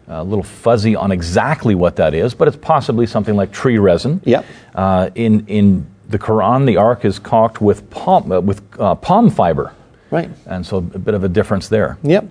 a 0.08 0.22
little 0.22 0.42
fuzzy 0.42 0.94
on 0.94 1.10
exactly 1.10 1.74
what 1.74 1.96
that 1.96 2.12
is, 2.12 2.34
but 2.34 2.46
it's 2.46 2.56
possibly 2.60 3.06
something 3.06 3.34
like 3.34 3.50
tree 3.50 3.78
resin. 3.78 4.20
Yep. 4.24 4.44
Uh, 4.74 5.08
in 5.14 5.44
in 5.46 5.86
the 6.12 6.18
Quran, 6.18 6.66
the 6.66 6.76
ark 6.76 7.04
is 7.04 7.18
caulked 7.18 7.60
with 7.60 7.90
palm 7.90 8.30
uh, 8.30 8.40
with 8.40 8.62
uh, 8.78 8.94
palm 8.94 9.30
fiber, 9.30 9.72
Right. 10.10 10.30
and 10.46 10.64
so 10.64 10.76
a 10.76 10.80
bit 10.80 11.14
of 11.14 11.24
a 11.24 11.28
difference 11.28 11.68
there. 11.68 11.98
Yep. 12.04 12.26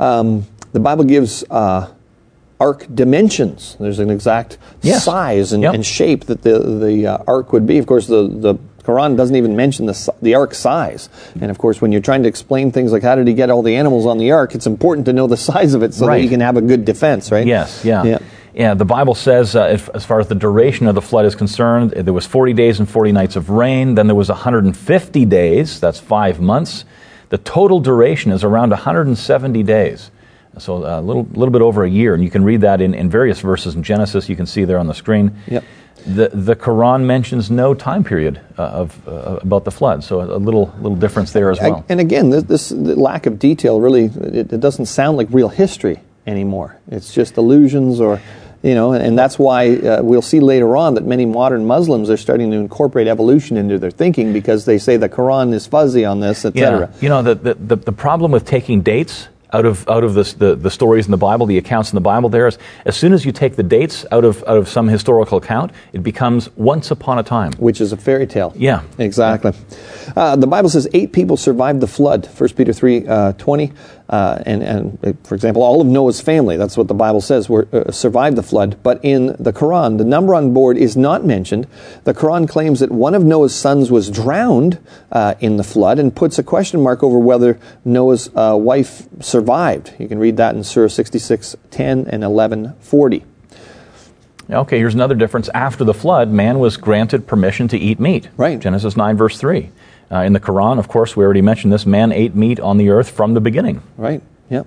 Um, 0.00 0.46
the 0.72 0.80
Bible 0.80 1.04
gives 1.04 1.44
uh, 1.50 1.88
ark 2.60 2.86
dimensions. 2.94 3.76
There's 3.80 3.98
an 3.98 4.10
exact 4.10 4.58
Yes. 4.82 5.04
size 5.04 5.52
and, 5.52 5.62
Yep. 5.62 5.74
and 5.74 5.84
shape 5.86 6.24
that 6.26 6.42
the 6.42 6.58
the 6.58 7.06
uh, 7.06 7.18
ark 7.26 7.52
would 7.52 7.66
be. 7.66 7.78
Of 7.78 7.86
course, 7.86 8.06
the 8.06 8.28
the 8.28 8.54
Quran 8.84 9.16
doesn't 9.16 9.36
even 9.36 9.54
mention 9.56 9.86
the 9.86 10.12
the 10.22 10.34
ark 10.34 10.54
size. 10.54 11.08
And 11.40 11.50
of 11.50 11.58
course, 11.58 11.80
when 11.82 11.92
you're 11.92 12.00
trying 12.00 12.22
to 12.22 12.28
explain 12.28 12.70
things 12.72 12.92
like 12.92 13.02
how 13.02 13.16
did 13.16 13.26
he 13.26 13.34
get 13.34 13.50
all 13.50 13.62
the 13.62 13.76
animals 13.76 14.06
on 14.06 14.18
the 14.18 14.30
ark, 14.32 14.54
it's 14.54 14.66
important 14.66 15.04
to 15.06 15.12
know 15.12 15.26
the 15.26 15.36
size 15.50 15.74
of 15.74 15.82
it 15.82 15.92
so 15.94 16.06
that 16.06 16.22
you 16.22 16.28
can 16.28 16.40
have 16.40 16.56
a 16.56 16.62
good 16.62 16.84
defense, 16.84 17.30
right? 17.32 17.46
Yes, 17.46 17.84
yeah. 17.84 18.04
Yeah. 18.04 18.18
Yeah, 18.54 18.74
the 18.74 18.84
Bible 18.84 19.14
says, 19.14 19.54
uh, 19.54 19.68
if, 19.72 19.88
as 19.90 20.04
far 20.04 20.20
as 20.20 20.28
the 20.28 20.34
duration 20.34 20.86
of 20.86 20.94
the 20.94 21.02
flood 21.02 21.26
is 21.26 21.34
concerned, 21.34 21.90
there 21.90 22.14
was 22.14 22.26
40 22.26 22.52
days 22.54 22.78
and 22.80 22.88
40 22.88 23.12
nights 23.12 23.36
of 23.36 23.50
rain. 23.50 23.94
Then 23.94 24.06
there 24.06 24.16
was 24.16 24.28
150 24.28 25.24
days, 25.26 25.80
that's 25.80 26.00
five 26.00 26.40
months. 26.40 26.84
The 27.28 27.38
total 27.38 27.80
duration 27.80 28.32
is 28.32 28.42
around 28.42 28.70
170 28.70 29.62
days. 29.62 30.10
So 30.56 30.76
a 30.76 31.00
little, 31.00 31.24
little 31.24 31.52
bit 31.52 31.62
over 31.62 31.84
a 31.84 31.90
year. 31.90 32.14
And 32.14 32.24
you 32.24 32.30
can 32.30 32.42
read 32.42 32.62
that 32.62 32.80
in, 32.80 32.94
in 32.94 33.10
various 33.10 33.40
verses 33.40 33.74
in 33.74 33.82
Genesis. 33.82 34.28
You 34.28 34.36
can 34.36 34.46
see 34.46 34.64
there 34.64 34.78
on 34.78 34.86
the 34.86 34.94
screen. 34.94 35.36
Yep. 35.46 35.64
The, 36.06 36.30
the 36.32 36.56
Quran 36.56 37.04
mentions 37.04 37.50
no 37.50 37.74
time 37.74 38.02
period 38.02 38.40
uh, 38.56 38.62
of, 38.62 39.08
uh, 39.08 39.40
about 39.42 39.64
the 39.64 39.70
flood. 39.70 40.02
So 40.02 40.22
a 40.22 40.38
little, 40.38 40.72
little 40.80 40.96
difference 40.96 41.32
there 41.32 41.50
as 41.50 41.60
well. 41.60 41.84
And 41.88 42.00
again, 42.00 42.30
this, 42.30 42.44
this 42.44 42.70
lack 42.72 43.26
of 43.26 43.38
detail 43.38 43.80
really 43.80 44.06
it, 44.06 44.52
it 44.52 44.60
doesn't 44.60 44.86
sound 44.86 45.16
like 45.16 45.28
real 45.30 45.48
history 45.48 46.00
anymore. 46.28 46.76
It's 46.90 47.12
just 47.12 47.36
illusions 47.36 48.00
or 48.00 48.20
you 48.60 48.74
know, 48.74 48.92
and, 48.92 49.16
that's 49.16 49.38
why 49.38 49.76
uh, 49.76 50.02
we'll 50.02 50.20
see 50.20 50.40
later 50.40 50.76
on 50.76 50.94
that 50.94 51.04
many 51.04 51.24
modern 51.24 51.64
Muslims 51.64 52.10
are 52.10 52.16
starting 52.16 52.50
to 52.50 52.56
incorporate 52.56 53.06
evolution 53.06 53.56
into 53.56 53.78
their 53.78 53.92
thinking 53.92 54.32
because 54.32 54.64
they 54.64 54.78
say 54.78 54.96
the 54.96 55.08
Quran 55.08 55.54
is 55.54 55.68
fuzzy 55.68 56.04
on 56.04 56.18
this, 56.18 56.44
etc. 56.44 56.90
Yeah. 56.92 57.00
You 57.00 57.08
know, 57.08 57.22
the, 57.22 57.34
the, 57.36 57.54
the, 57.54 57.76
the 57.76 57.92
problem 57.92 58.32
with 58.32 58.44
taking 58.44 58.82
dates 58.82 59.28
out 59.52 59.64
of, 59.64 59.88
out 59.88 60.04
of 60.04 60.14
this, 60.14 60.34
the, 60.34 60.54
the 60.54 60.70
stories 60.70 61.06
in 61.06 61.10
the 61.10 61.16
Bible, 61.16 61.46
the 61.46 61.58
accounts 61.58 61.90
in 61.90 61.94
the 61.94 62.00
Bible, 62.00 62.28
there 62.28 62.46
is 62.46 62.58
as 62.84 62.96
soon 62.96 63.12
as 63.12 63.24
you 63.24 63.32
take 63.32 63.56
the 63.56 63.62
dates 63.62 64.04
out 64.10 64.24
of, 64.24 64.42
out 64.46 64.58
of 64.58 64.68
some 64.68 64.88
historical 64.88 65.38
account, 65.38 65.72
it 65.92 66.02
becomes 66.02 66.50
once 66.56 66.90
upon 66.90 67.18
a 67.18 67.22
time. 67.22 67.52
Which 67.54 67.80
is 67.80 67.92
a 67.92 67.96
fairy 67.96 68.26
tale. 68.26 68.52
Yeah. 68.56 68.82
Exactly. 68.98 69.52
Uh, 70.16 70.36
the 70.36 70.46
Bible 70.46 70.68
says 70.68 70.88
eight 70.92 71.12
people 71.12 71.36
survived 71.36 71.80
the 71.80 71.86
flood. 71.86 72.26
1 72.26 72.48
Peter 72.50 72.72
3 72.72 73.06
uh, 73.06 73.32
20. 73.34 73.72
Uh, 74.08 74.42
and, 74.46 74.62
and 74.62 74.98
uh, 75.04 75.12
for 75.24 75.34
example, 75.34 75.62
all 75.62 75.80
of 75.80 75.86
Noah's 75.86 76.20
family, 76.20 76.56
that's 76.56 76.76
what 76.76 76.88
the 76.88 76.94
Bible 76.94 77.20
says, 77.20 77.48
were, 77.48 77.68
uh, 77.72 77.90
survived 77.92 78.36
the 78.36 78.42
flood. 78.42 78.78
But 78.82 79.00
in 79.04 79.36
the 79.38 79.52
Quran, 79.52 79.98
the 79.98 80.04
number 80.04 80.34
on 80.34 80.54
board 80.54 80.78
is 80.78 80.96
not 80.96 81.24
mentioned. 81.24 81.66
The 82.04 82.14
Quran 82.14 82.48
claims 82.48 82.80
that 82.80 82.90
one 82.90 83.14
of 83.14 83.22
Noah's 83.22 83.54
sons 83.54 83.90
was 83.90 84.10
drowned 84.10 84.78
uh, 85.12 85.34
in 85.40 85.56
the 85.56 85.64
flood 85.64 85.98
and 85.98 86.14
puts 86.14 86.38
a 86.38 86.42
question 86.42 86.80
mark 86.80 87.02
over 87.02 87.18
whether 87.18 87.58
Noah's 87.84 88.30
uh, 88.34 88.56
wife 88.58 89.06
survived. 89.20 89.92
You 89.98 90.08
can 90.08 90.18
read 90.18 90.38
that 90.38 90.54
in 90.54 90.64
Surah 90.64 90.88
66 90.88 91.56
10 91.70 92.06
and 92.06 92.24
11 92.24 92.74
40. 92.80 93.24
Okay, 94.50 94.78
here's 94.78 94.94
another 94.94 95.14
difference. 95.14 95.50
After 95.50 95.84
the 95.84 95.92
flood, 95.92 96.30
man 96.30 96.58
was 96.58 96.78
granted 96.78 97.26
permission 97.26 97.68
to 97.68 97.78
eat 97.78 98.00
meat. 98.00 98.28
Right. 98.36 98.58
Genesis 98.58 98.96
9, 98.96 99.16
verse 99.16 99.38
3. 99.38 99.70
Uh, 100.10 100.18
in 100.20 100.32
the 100.32 100.40
Quran, 100.40 100.78
of 100.78 100.88
course, 100.88 101.14
we 101.16 101.24
already 101.24 101.42
mentioned 101.42 101.70
this 101.70 101.84
man 101.84 102.12
ate 102.12 102.34
meat 102.34 102.58
on 102.58 102.78
the 102.78 102.88
earth 102.88 103.10
from 103.10 103.34
the 103.34 103.42
beginning. 103.42 103.82
Right. 103.98 104.22
Yep. 104.48 104.66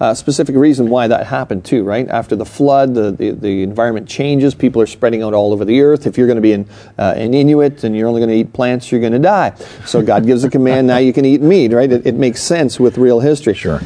Uh, 0.00 0.12
specific 0.12 0.56
reason 0.56 0.90
why 0.90 1.06
that 1.06 1.28
happened 1.28 1.64
too, 1.64 1.84
right? 1.84 2.08
After 2.08 2.34
the 2.34 2.44
flood, 2.44 2.92
the, 2.94 3.12
the, 3.12 3.30
the 3.30 3.62
environment 3.62 4.08
changes. 4.08 4.52
People 4.52 4.82
are 4.82 4.86
spreading 4.86 5.22
out 5.22 5.32
all 5.32 5.52
over 5.52 5.64
the 5.64 5.80
earth. 5.80 6.08
If 6.08 6.18
you're 6.18 6.26
going 6.26 6.38
to 6.38 6.42
be 6.42 6.54
an, 6.54 6.68
uh, 6.98 7.14
an 7.16 7.34
Inuit 7.34 7.84
and 7.84 7.96
you're 7.96 8.08
only 8.08 8.18
going 8.20 8.30
to 8.30 8.34
eat 8.34 8.52
plants, 8.52 8.90
you're 8.90 9.00
going 9.00 9.12
to 9.12 9.20
die. 9.20 9.54
So 9.86 10.02
God 10.02 10.26
gives 10.26 10.42
a 10.42 10.50
command. 10.50 10.88
Now 10.88 10.98
you 10.98 11.12
can 11.12 11.24
eat 11.24 11.40
meat, 11.40 11.72
right? 11.72 11.92
It, 11.92 12.04
it 12.04 12.14
makes 12.16 12.42
sense 12.42 12.80
with 12.80 12.98
real 12.98 13.20
history. 13.20 13.54
Sure. 13.54 13.80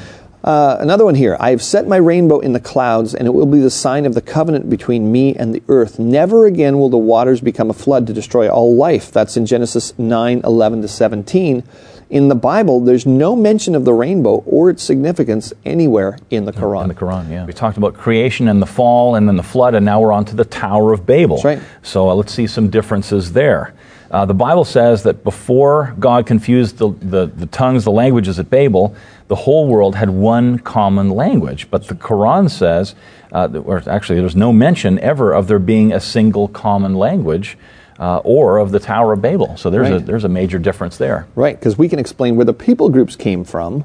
Uh, 0.47 0.77
another 0.79 1.05
one 1.05 1.17
here. 1.17 1.37
I 1.41 1.51
have 1.51 1.61
set 1.61 1.89
my 1.89 1.97
rainbow 1.97 2.39
in 2.39 2.53
the 2.53 2.61
clouds, 2.61 3.17
and 3.17 3.27
it 3.27 3.33
will 3.33 3.47
be 3.47 3.59
the 3.59 3.69
sign 3.69 4.07
of 4.07 4.15
the 4.15 4.23
covenant 4.23 4.71
between 4.71 5.11
me 5.11 5.35
and 5.35 5.53
the 5.53 5.63
earth. 5.69 5.99
Never 5.99 6.47
again 6.47 6.79
will 6.79 6.89
the 6.89 6.97
waters 6.97 7.41
become 7.41 7.69
a 7.69 7.75
flood 7.75 8.07
to 8.07 8.13
destroy 8.13 8.49
all 8.49 8.77
life. 8.77 9.11
That's 9.11 9.37
in 9.37 9.45
Genesis 9.45 9.93
9 9.99 10.43
11 10.45 10.83
to 10.83 10.89
17. 10.89 11.65
In 12.09 12.29
the 12.29 12.37
Bible, 12.37 12.81
there's 12.81 13.05
no 13.05 13.35
mention 13.35 13.75
of 13.75 13.85
the 13.85 13.93
rainbow 13.93 14.45
or 14.47 14.71
its 14.71 14.83
significance 14.83 15.53
anywhere 15.65 16.19
in 16.31 16.45
the 16.45 16.53
Quran. 16.53 16.83
In 16.83 16.89
the 16.89 16.95
Quran, 16.95 17.31
yeah. 17.31 17.45
We 17.45 17.53
talked 17.53 17.77
about 17.77 17.95
creation 17.95 18.47
and 18.47 18.63
the 18.63 18.67
fall 18.67 19.17
and 19.17 19.27
then 19.27 19.37
the 19.37 19.43
flood, 19.43 19.75
and 19.75 19.85
now 19.85 20.01
we're 20.01 20.13
on 20.13 20.25
to 20.27 20.37
the 20.37 20.45
Tower 20.45 20.93
of 20.93 21.05
Babel. 21.05 21.37
That's 21.37 21.45
right. 21.45 21.63
So 21.83 22.09
uh, 22.09 22.15
let's 22.15 22.33
see 22.33 22.47
some 22.47 22.71
differences 22.71 23.33
there. 23.33 23.75
Uh, 24.09 24.25
the 24.25 24.35
Bible 24.35 24.65
says 24.65 25.03
that 25.03 25.25
before 25.25 25.97
God 25.99 26.27
confused 26.27 26.79
the, 26.79 26.91
the, 26.91 27.27
the, 27.27 27.47
tongues, 27.47 27.83
the 27.83 27.91
languages 27.91 28.39
at 28.39 28.49
Babel, 28.49 28.95
the 29.27 29.35
whole 29.35 29.67
world 29.67 29.97
had 29.97 30.11
one 30.11 30.61
common 30.61 31.11
language. 31.11 31.69
But 31.73 31.89
the 31.89 31.95
Quran 31.95 32.49
says, 32.49 32.95
uh, 33.33 33.49
or 33.65 33.83
actually, 33.89 34.21
there's 34.21 34.37
no 34.37 34.53
mention 34.53 35.01
ever 35.01 35.33
of 35.33 35.49
there 35.49 35.59
being 35.59 35.93
a 35.93 35.99
single 35.99 36.47
common 36.47 36.95
language. 36.95 37.59
Uh, 37.99 38.19
or 38.25 38.59
of 38.59 38.73
the 38.73 38.79
Tower 38.79 39.15
of 39.15 39.23
Babel. 39.23 39.57
So 39.57 39.71
there's, 39.71 39.89
right. 39.89 40.03
a, 40.03 40.05
there's 40.05 40.25
a 40.25 40.29
major 40.29 40.59
difference 40.59 40.99
there. 40.99 41.27
Right, 41.35 41.59
because 41.59 41.79
we 41.79 41.89
can 41.89 41.99
explain 41.99 42.37
where 42.37 42.45
the 42.45 42.53
people 42.53 42.91
groups 42.91 43.17
came 43.17 43.43
from 43.43 43.85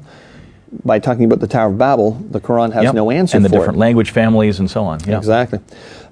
by 0.84 0.98
talking 0.98 1.24
about 1.24 1.40
the 1.40 1.46
Tower 1.46 1.70
of 1.70 1.78
Babel, 1.78 2.12
the 2.30 2.40
Quran 2.40 2.72
has 2.72 2.84
yep. 2.84 2.94
no 2.94 3.10
answer 3.10 3.32
for 3.32 3.36
and 3.36 3.44
the 3.44 3.48
different 3.50 3.76
it. 3.76 3.80
language 3.80 4.10
families 4.10 4.58
and 4.58 4.70
so 4.70 4.84
on. 4.84 5.00
Yeah. 5.04 5.18
Exactly. 5.18 5.60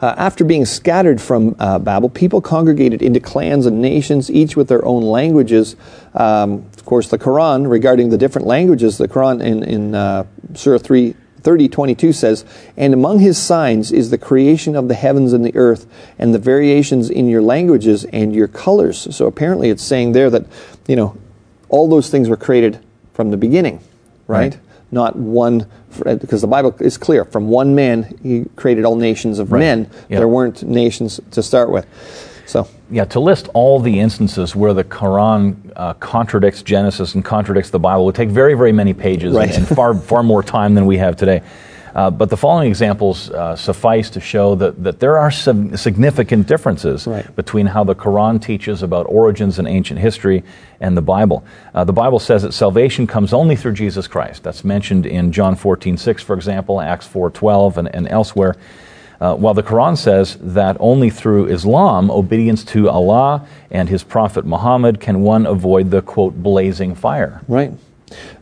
Uh, 0.01 0.15
after 0.17 0.45
being 0.45 0.67
scattered 0.67 1.21
from 1.21 1.57
uh, 1.59 1.79
Babel, 1.79 2.09
people 2.09 2.41
congregated 2.41 3.01
into 3.01 3.21
clans 3.21 3.67
and 3.67 3.81
nations, 3.81 4.31
each 4.31 4.57
with 4.57 4.69
their 4.69 4.85
own 4.85 5.03
languages. 5.03 5.77
Um, 6.15 6.67
of 6.77 6.85
course, 6.85 7.09
the 7.09 7.19
Quran, 7.19 7.71
regarding 7.71 8.11
the 8.11 8.19
different 8.19 8.47
languages, 8.47 8.99
the 8.99 9.09
Quran 9.09 9.43
in, 9.43 9.63
in 9.63 9.95
uh, 9.95 10.25
Surah 10.55 10.79
3, 10.79 11.15
30, 11.43 11.69
22 11.69 12.13
says, 12.13 12.45
And 12.77 12.95
among 12.95 13.19
his 13.19 13.39
signs 13.39 13.93
is 13.93 14.11
the 14.11 14.19
creation 14.19 14.77
of 14.77 14.89
the 14.89 14.95
heavens 14.95 15.33
and 15.33 15.45
the 15.45 15.55
earth, 15.57 15.87
and 16.19 16.35
the 16.35 16.39
variations 16.39 17.11
in 17.11 17.29
your 17.29 17.43
languages 17.43 18.05
and 18.05 18.35
your 18.35 18.49
colors. 18.49 19.15
So 19.15 19.27
apparently 19.27 19.71
it's 19.71 19.83
saying 19.83 20.13
there 20.13 20.31
that, 20.31 20.47
you 20.87 20.97
know, 20.97 21.17
all 21.69 21.89
those 21.89 22.11
things 22.11 22.29
were 22.29 22.37
created 22.37 22.79
from 23.13 23.31
the 23.31 23.37
beginning 23.37 23.81
right? 24.31 24.55
right. 24.55 24.61
Not 24.93 25.17
one, 25.17 25.67
because 26.05 26.41
the 26.41 26.49
Bible 26.49 26.75
is 26.81 26.97
clear. 26.97 27.25
From 27.25 27.49
one 27.49 27.75
man, 27.75 28.19
he 28.23 28.47
created 28.57 28.85
all 28.85 28.97
nations 28.97 29.39
of 29.39 29.53
right. 29.53 29.59
men. 29.59 29.91
Yep. 30.09 30.09
There 30.09 30.29
weren't 30.29 30.63
nations 30.63 31.21
to 31.33 31.43
start 31.43 31.71
with. 31.71 31.87
So 32.51 32.67
yeah, 32.91 33.05
to 33.05 33.21
list 33.21 33.49
all 33.55 33.79
the 33.79 34.01
instances 34.01 34.57
where 34.57 34.75
the 34.75 34.83
Quran 34.83 35.73
uh, 35.77 35.95
contradicts 35.95 36.63
Genesis 36.63 37.15
and 37.15 37.25
contradicts 37.25 37.71
the 37.71 37.79
Bible 37.79 38.05
would 38.07 38.17
take 38.17 38.29
very, 38.29 38.55
very 38.55 38.73
many 38.73 38.93
pages 38.93 39.35
right. 39.35 39.49
and, 39.49 39.59
and, 39.59 39.69
far, 39.69 39.95
far 40.13 40.25
more 40.25 40.43
time 40.43 40.75
than 40.75 40.85
we 40.85 40.99
have 40.99 41.17
today. 41.17 41.43
Uh, 41.95 42.11
but 42.11 42.29
the 42.29 42.37
following 42.37 42.69
examples 42.69 43.31
uh, 43.31 43.55
suffice 43.55 44.11
to 44.11 44.21
show 44.21 44.57
that, 44.57 44.83
that 44.83 44.99
there 44.99 45.17
are 45.17 45.31
some 45.31 45.77
significant 45.77 46.49
differences 46.49 47.07
right. 47.07 47.35
between 47.37 47.67
how 47.67 47.85
the 47.85 47.95
Quran 47.95 48.43
teaches 48.43 48.83
about 48.83 49.07
origins 49.09 49.61
and 49.61 49.69
ancient 49.69 50.01
history 50.01 50.43
and 50.81 50.97
the 50.97 51.03
Bible. 51.03 51.45
Uh, 51.73 51.85
the 51.85 51.93
Bible 51.93 52.19
says 52.19 52.43
that 52.43 52.53
salvation 52.53 53.07
comes 53.07 53.33
only 53.33 53.55
through 53.55 53.75
Jesus 53.75 54.09
Christ. 54.09 54.43
That's 54.43 54.65
mentioned 54.65 55.07
in 55.07 55.31
John 55.31 55.55
14, 55.55 55.97
6, 55.97 56.23
for 56.25 56.35
example, 56.35 56.81
Acts 56.81 57.07
4, 57.07 57.31
12, 57.31 57.79
and, 57.79 57.95
and 57.95 58.09
elsewhere. 58.09 58.57
Uh, 59.21 59.35
while 59.35 59.53
the 59.53 59.63
Quran 59.63 59.99
says 59.99 60.39
that 60.41 60.77
only 60.81 61.11
through 61.11 61.47
Islam, 61.47 62.11
obedience 62.11 62.65
to 62.65 62.89
Allah 62.89 63.47
and 63.71 63.89
His 63.89 64.03
Prophet 64.03 64.47
Muhammad, 64.47 64.99
can 64.99 65.21
one 65.21 65.45
avoid 65.45 65.91
the 65.91 66.01
quote 66.01 66.43
blazing 66.43 66.95
fire. 66.95 67.43
Right. 67.47 67.73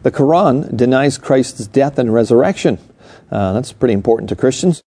The 0.03 0.13
Quran 0.13 0.77
denies 0.77 1.19
Christ's 1.19 1.67
death 1.67 1.99
and 1.99 2.15
resurrection. 2.15 2.79
Uh, 3.31 3.53
that's 3.55 3.73
pretty 3.73 3.95
important 3.95 4.29
to 4.29 4.37
Christians. 4.37 4.83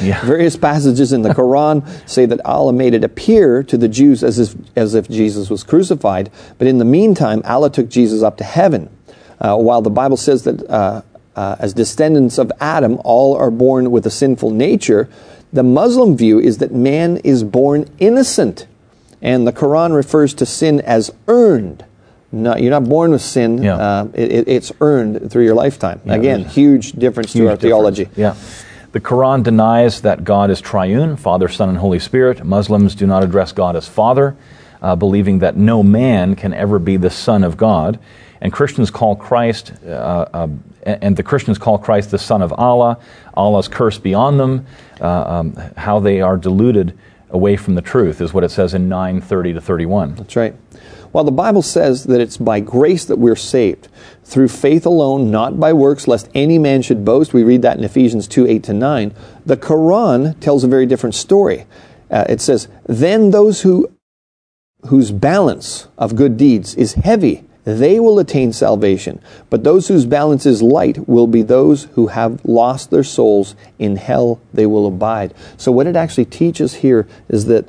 Yeah. 0.00 0.20
Various 0.24 0.56
passages 0.56 1.12
in 1.12 1.22
the 1.22 1.30
Quran 1.30 2.08
say 2.08 2.26
that 2.26 2.44
Allah 2.44 2.72
made 2.72 2.94
it 2.94 3.02
appear 3.02 3.62
to 3.64 3.76
the 3.76 3.88
Jews 3.88 4.22
as 4.22 4.38
if, 4.38 4.54
as 4.76 4.94
if 4.94 5.08
Jesus 5.08 5.50
was 5.50 5.64
crucified, 5.64 6.30
but 6.58 6.68
in 6.68 6.78
the 6.78 6.84
meantime, 6.84 7.42
Allah 7.44 7.70
took 7.70 7.88
Jesus 7.88 8.22
up 8.22 8.36
to 8.36 8.44
heaven. 8.44 8.90
Uh, 9.40 9.56
while 9.56 9.80
the 9.80 9.90
Bible 9.90 10.18
says 10.18 10.44
that 10.44 10.68
uh, 10.68 11.00
uh, 11.40 11.56
as 11.58 11.72
descendants 11.72 12.36
of 12.36 12.52
Adam, 12.60 13.00
all 13.02 13.34
are 13.34 13.50
born 13.50 13.90
with 13.90 14.04
a 14.06 14.10
sinful 14.10 14.50
nature, 14.50 15.08
the 15.52 15.62
Muslim 15.62 16.14
view 16.14 16.38
is 16.38 16.58
that 16.58 16.72
man 16.72 17.16
is 17.18 17.42
born 17.44 17.88
innocent. 17.98 18.66
And 19.22 19.46
the 19.46 19.52
Quran 19.52 19.94
refers 19.94 20.34
to 20.34 20.44
sin 20.44 20.80
as 20.82 21.10
earned. 21.28 21.84
Not, 22.30 22.60
you're 22.60 22.70
not 22.78 22.84
born 22.84 23.10
with 23.12 23.22
sin. 23.22 23.62
Yeah. 23.62 23.76
Uh, 23.76 24.08
it, 24.12 24.48
it's 24.48 24.70
earned 24.80 25.30
through 25.30 25.44
your 25.44 25.54
lifetime. 25.54 26.00
Yeah, 26.04 26.14
Again, 26.14 26.44
huge 26.44 26.92
difference 26.92 27.32
huge 27.32 27.44
to 27.44 27.48
our 27.48 27.56
difference. 27.56 27.62
theology. 27.62 28.08
Yeah. 28.16 28.36
The 28.92 29.00
Quran 29.00 29.42
denies 29.42 30.02
that 30.02 30.24
God 30.24 30.50
is 30.50 30.60
triune, 30.60 31.16
Father, 31.16 31.48
Son, 31.48 31.70
and 31.70 31.78
Holy 31.78 32.00
Spirit. 32.00 32.44
Muslims 32.44 32.94
do 32.94 33.06
not 33.06 33.24
address 33.24 33.52
God 33.52 33.76
as 33.76 33.88
Father, 33.88 34.36
uh, 34.82 34.94
believing 34.94 35.38
that 35.38 35.56
no 35.56 35.82
man 35.82 36.36
can 36.36 36.52
ever 36.52 36.78
be 36.78 36.98
the 36.98 37.10
Son 37.10 37.44
of 37.44 37.56
God. 37.56 37.98
And 38.40 38.52
Christians 38.52 38.90
call 38.90 39.16
Christ, 39.16 39.72
uh, 39.84 39.88
uh, 39.88 40.48
and 40.84 41.16
the 41.16 41.22
Christians 41.22 41.58
call 41.58 41.78
Christ 41.78 42.10
the 42.10 42.18
Son 42.18 42.40
of 42.40 42.52
Allah. 42.54 42.98
Allah's 43.34 43.68
curse 43.68 43.98
be 43.98 44.14
on 44.14 44.38
them. 44.38 44.66
Uh, 45.00 45.06
um, 45.06 45.52
how 45.76 46.00
they 46.00 46.20
are 46.20 46.36
deluded 46.36 46.98
away 47.30 47.56
from 47.56 47.74
the 47.74 47.82
truth 47.82 48.20
is 48.20 48.32
what 48.32 48.44
it 48.44 48.50
says 48.50 48.74
in 48.74 48.88
9:30 48.88 49.54
to 49.54 49.60
31. 49.60 50.14
That's 50.14 50.36
right. 50.36 50.54
While 51.12 51.24
the 51.24 51.32
Bible 51.32 51.62
says 51.62 52.04
that 52.04 52.20
it's 52.20 52.36
by 52.36 52.60
grace 52.60 53.04
that 53.04 53.18
we're 53.18 53.36
saved, 53.36 53.88
through 54.24 54.48
faith 54.48 54.86
alone, 54.86 55.30
not 55.30 55.58
by 55.58 55.72
works, 55.72 56.06
lest 56.06 56.28
any 56.34 56.56
man 56.58 56.82
should 56.82 57.04
boast, 57.04 57.34
we 57.34 57.42
read 57.42 57.62
that 57.62 57.76
in 57.76 57.84
Ephesians 57.84 58.28
2 58.28 58.46
8 58.46 58.62
to 58.64 58.72
9, 58.72 59.14
the 59.44 59.56
Quran 59.56 60.38
tells 60.38 60.62
a 60.62 60.68
very 60.68 60.86
different 60.86 61.14
story. 61.14 61.66
Uh, 62.10 62.24
it 62.28 62.40
says, 62.40 62.68
Then 62.86 63.30
those 63.30 63.62
who, 63.62 63.92
whose 64.86 65.10
balance 65.10 65.88
of 65.98 66.14
good 66.14 66.36
deeds 66.36 66.76
is 66.76 66.94
heavy, 66.94 67.44
they 67.64 68.00
will 68.00 68.18
attain 68.18 68.52
salvation. 68.52 69.20
But 69.50 69.64
those 69.64 69.88
whose 69.88 70.06
balance 70.06 70.46
is 70.46 70.62
light 70.62 71.08
will 71.08 71.26
be 71.26 71.42
those 71.42 71.84
who 71.94 72.08
have 72.08 72.44
lost 72.44 72.90
their 72.90 73.04
souls. 73.04 73.54
In 73.78 73.96
hell 73.96 74.40
they 74.52 74.66
will 74.66 74.86
abide. 74.86 75.34
So, 75.56 75.72
what 75.72 75.86
it 75.86 75.96
actually 75.96 76.26
teaches 76.26 76.74
here 76.74 77.06
is 77.28 77.46
that 77.46 77.66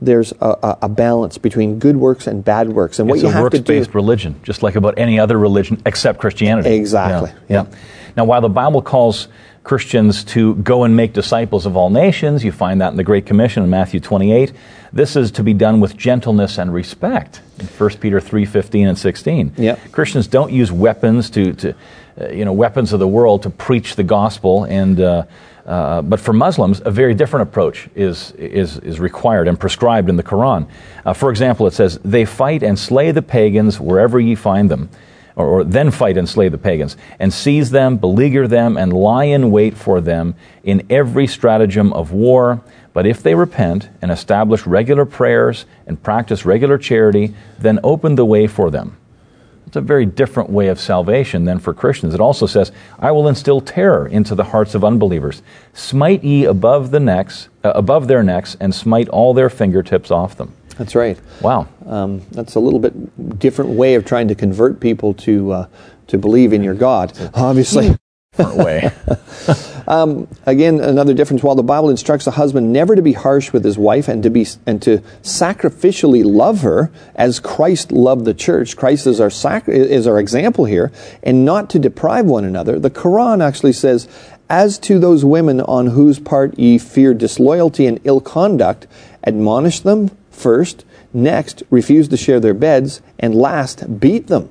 there's 0.00 0.32
a, 0.40 0.78
a, 0.82 0.88
balance 0.88 1.38
between 1.38 1.78
good 1.78 1.96
works 1.96 2.26
and 2.26 2.44
bad 2.44 2.68
works. 2.68 2.98
And 2.98 3.08
what 3.08 3.14
it's 3.16 3.22
you 3.22 3.30
have 3.30 3.50
to 3.50 3.58
do. 3.58 3.72
works-based 3.72 3.94
religion, 3.94 4.38
just 4.42 4.62
like 4.62 4.76
about 4.76 4.98
any 4.98 5.18
other 5.18 5.38
religion 5.38 5.80
except 5.86 6.20
Christianity. 6.20 6.74
Exactly. 6.74 7.30
Yeah. 7.48 7.62
yeah. 7.62 7.78
Now, 8.14 8.24
while 8.26 8.42
the 8.42 8.50
Bible 8.50 8.82
calls 8.82 9.28
Christians 9.64 10.22
to 10.24 10.54
go 10.56 10.84
and 10.84 10.94
make 10.96 11.12
disciples 11.12 11.66
of 11.66 11.76
all 11.76 11.90
nations, 11.90 12.44
you 12.44 12.52
find 12.52 12.80
that 12.80 12.90
in 12.90 12.96
the 12.96 13.04
Great 13.04 13.26
Commission 13.26 13.62
in 13.62 13.70
Matthew 13.70 14.00
28. 14.00 14.52
This 14.96 15.14
is 15.14 15.30
to 15.32 15.42
be 15.42 15.52
done 15.52 15.80
with 15.80 15.96
gentleness 15.96 16.56
and 16.58 16.72
respect 16.72 17.42
in 17.58 17.66
1 17.66 17.90
Peter 18.00 18.18
3:15 18.18 18.88
and 18.88 18.98
16. 18.98 19.52
Yeah. 19.58 19.76
Christians 19.92 20.26
don't 20.26 20.50
use 20.50 20.72
weapons 20.72 21.28
to, 21.30 21.52
to 21.52 21.74
uh, 22.18 22.28
you 22.28 22.46
know, 22.46 22.54
weapons 22.54 22.94
of 22.94 23.00
the 23.00 23.08
world 23.08 23.42
to 23.42 23.50
preach 23.50 23.96
the 23.96 24.02
gospel 24.02 24.64
and 24.64 24.98
uh, 24.98 25.24
uh, 25.66 26.00
but 26.00 26.20
for 26.20 26.32
Muslims, 26.32 26.80
a 26.84 26.90
very 26.90 27.12
different 27.12 27.48
approach 27.48 27.88
is, 27.96 28.30
is, 28.32 28.78
is 28.78 29.00
required 29.00 29.48
and 29.48 29.58
prescribed 29.58 30.08
in 30.08 30.16
the 30.16 30.22
Quran. 30.22 30.68
Uh, 31.04 31.12
for 31.12 31.28
example, 31.28 31.66
it 31.66 31.72
says, 31.72 31.98
They 32.04 32.24
fight 32.24 32.62
and 32.62 32.78
slay 32.78 33.10
the 33.10 33.22
pagans 33.22 33.80
wherever 33.80 34.20
ye 34.20 34.36
find 34.36 34.70
them, 34.70 34.88
or, 35.34 35.46
or, 35.46 35.64
then 35.64 35.90
fight 35.90 36.16
and 36.16 36.28
slay 36.28 36.48
the 36.48 36.56
pagans, 36.56 36.96
and 37.18 37.34
seize 37.34 37.70
them, 37.70 37.96
beleaguer 37.96 38.46
them, 38.46 38.76
and 38.76 38.92
lie 38.92 39.24
in 39.24 39.50
wait 39.50 39.76
for 39.76 40.00
them 40.00 40.36
in 40.62 40.86
every 40.88 41.26
stratagem 41.26 41.92
of 41.92 42.12
war. 42.12 42.62
But 42.96 43.06
if 43.06 43.22
they 43.22 43.34
repent 43.34 43.90
and 44.00 44.10
establish 44.10 44.66
regular 44.66 45.04
prayers 45.04 45.66
and 45.86 46.02
practice 46.02 46.46
regular 46.46 46.78
charity, 46.78 47.34
then 47.58 47.78
open 47.84 48.14
the 48.14 48.24
way 48.24 48.46
for 48.46 48.70
them 48.70 48.96
it's 49.66 49.76
a 49.76 49.80
very 49.80 50.06
different 50.06 50.48
way 50.48 50.68
of 50.68 50.80
salvation 50.80 51.44
than 51.44 51.58
for 51.58 51.74
Christians. 51.74 52.14
It 52.14 52.20
also 52.20 52.46
says, 52.46 52.72
I 52.98 53.10
will 53.10 53.28
instill 53.28 53.60
terror 53.60 54.06
into 54.06 54.34
the 54.34 54.44
hearts 54.44 54.74
of 54.74 54.84
unbelievers. 54.84 55.42
Smite 55.74 56.22
ye 56.22 56.44
above 56.44 56.92
the 56.92 57.00
necks, 57.00 57.48
uh, 57.64 57.72
above 57.74 58.06
their 58.06 58.22
necks, 58.22 58.56
and 58.60 58.74
smite 58.74 59.08
all 59.08 59.34
their 59.34 59.50
fingertips 59.50 60.10
off 60.10 60.36
them. 60.36 60.54
That's 60.78 60.94
right. 60.94 61.18
Wow. 61.42 61.68
Um, 61.84 62.22
that's 62.30 62.54
a 62.54 62.60
little 62.60 62.78
bit 62.78 63.38
different 63.38 63.72
way 63.72 63.96
of 63.96 64.04
trying 64.04 64.28
to 64.28 64.34
convert 64.34 64.78
people 64.80 65.14
to 65.14 65.52
uh, 65.52 65.66
to 66.06 66.16
believe 66.16 66.52
in 66.52 66.62
your 66.62 66.74
God. 66.74 67.12
Obviously, 67.34 67.96
different 68.36 68.58
way. 68.58 68.90
um, 69.86 70.26
again, 70.46 70.80
another 70.80 71.14
difference. 71.14 71.42
While 71.42 71.54
the 71.54 71.62
Bible 71.62 71.90
instructs 71.90 72.26
a 72.26 72.32
husband 72.32 72.72
never 72.72 72.96
to 72.96 73.02
be 73.02 73.12
harsh 73.12 73.52
with 73.52 73.64
his 73.64 73.78
wife 73.78 74.08
and 74.08 74.22
to 74.22 74.30
be 74.30 74.46
and 74.66 74.82
to 74.82 74.98
sacrificially 75.22 76.24
love 76.24 76.62
her 76.62 76.90
as 77.14 77.40
Christ 77.40 77.92
loved 77.92 78.24
the 78.24 78.34
church, 78.34 78.76
Christ 78.76 79.06
is 79.06 79.20
our 79.20 79.30
sac- 79.30 79.68
is 79.68 80.06
our 80.06 80.18
example 80.18 80.64
here, 80.64 80.90
and 81.22 81.44
not 81.44 81.70
to 81.70 81.78
deprive 81.78 82.26
one 82.26 82.44
another. 82.44 82.78
The 82.78 82.90
Quran 82.90 83.42
actually 83.42 83.72
says, 83.72 84.08
"As 84.50 84.78
to 84.80 84.98
those 84.98 85.24
women 85.24 85.60
on 85.60 85.88
whose 85.88 86.18
part 86.18 86.58
ye 86.58 86.78
fear 86.78 87.14
disloyalty 87.14 87.86
and 87.86 88.00
ill 88.04 88.20
conduct, 88.20 88.86
admonish 89.24 89.80
them 89.80 90.10
first, 90.30 90.84
next 91.14 91.62
refuse 91.70 92.08
to 92.08 92.16
share 92.16 92.40
their 92.40 92.54
beds, 92.54 93.00
and 93.18 93.34
last 93.34 94.00
beat 94.00 94.26
them." 94.26 94.48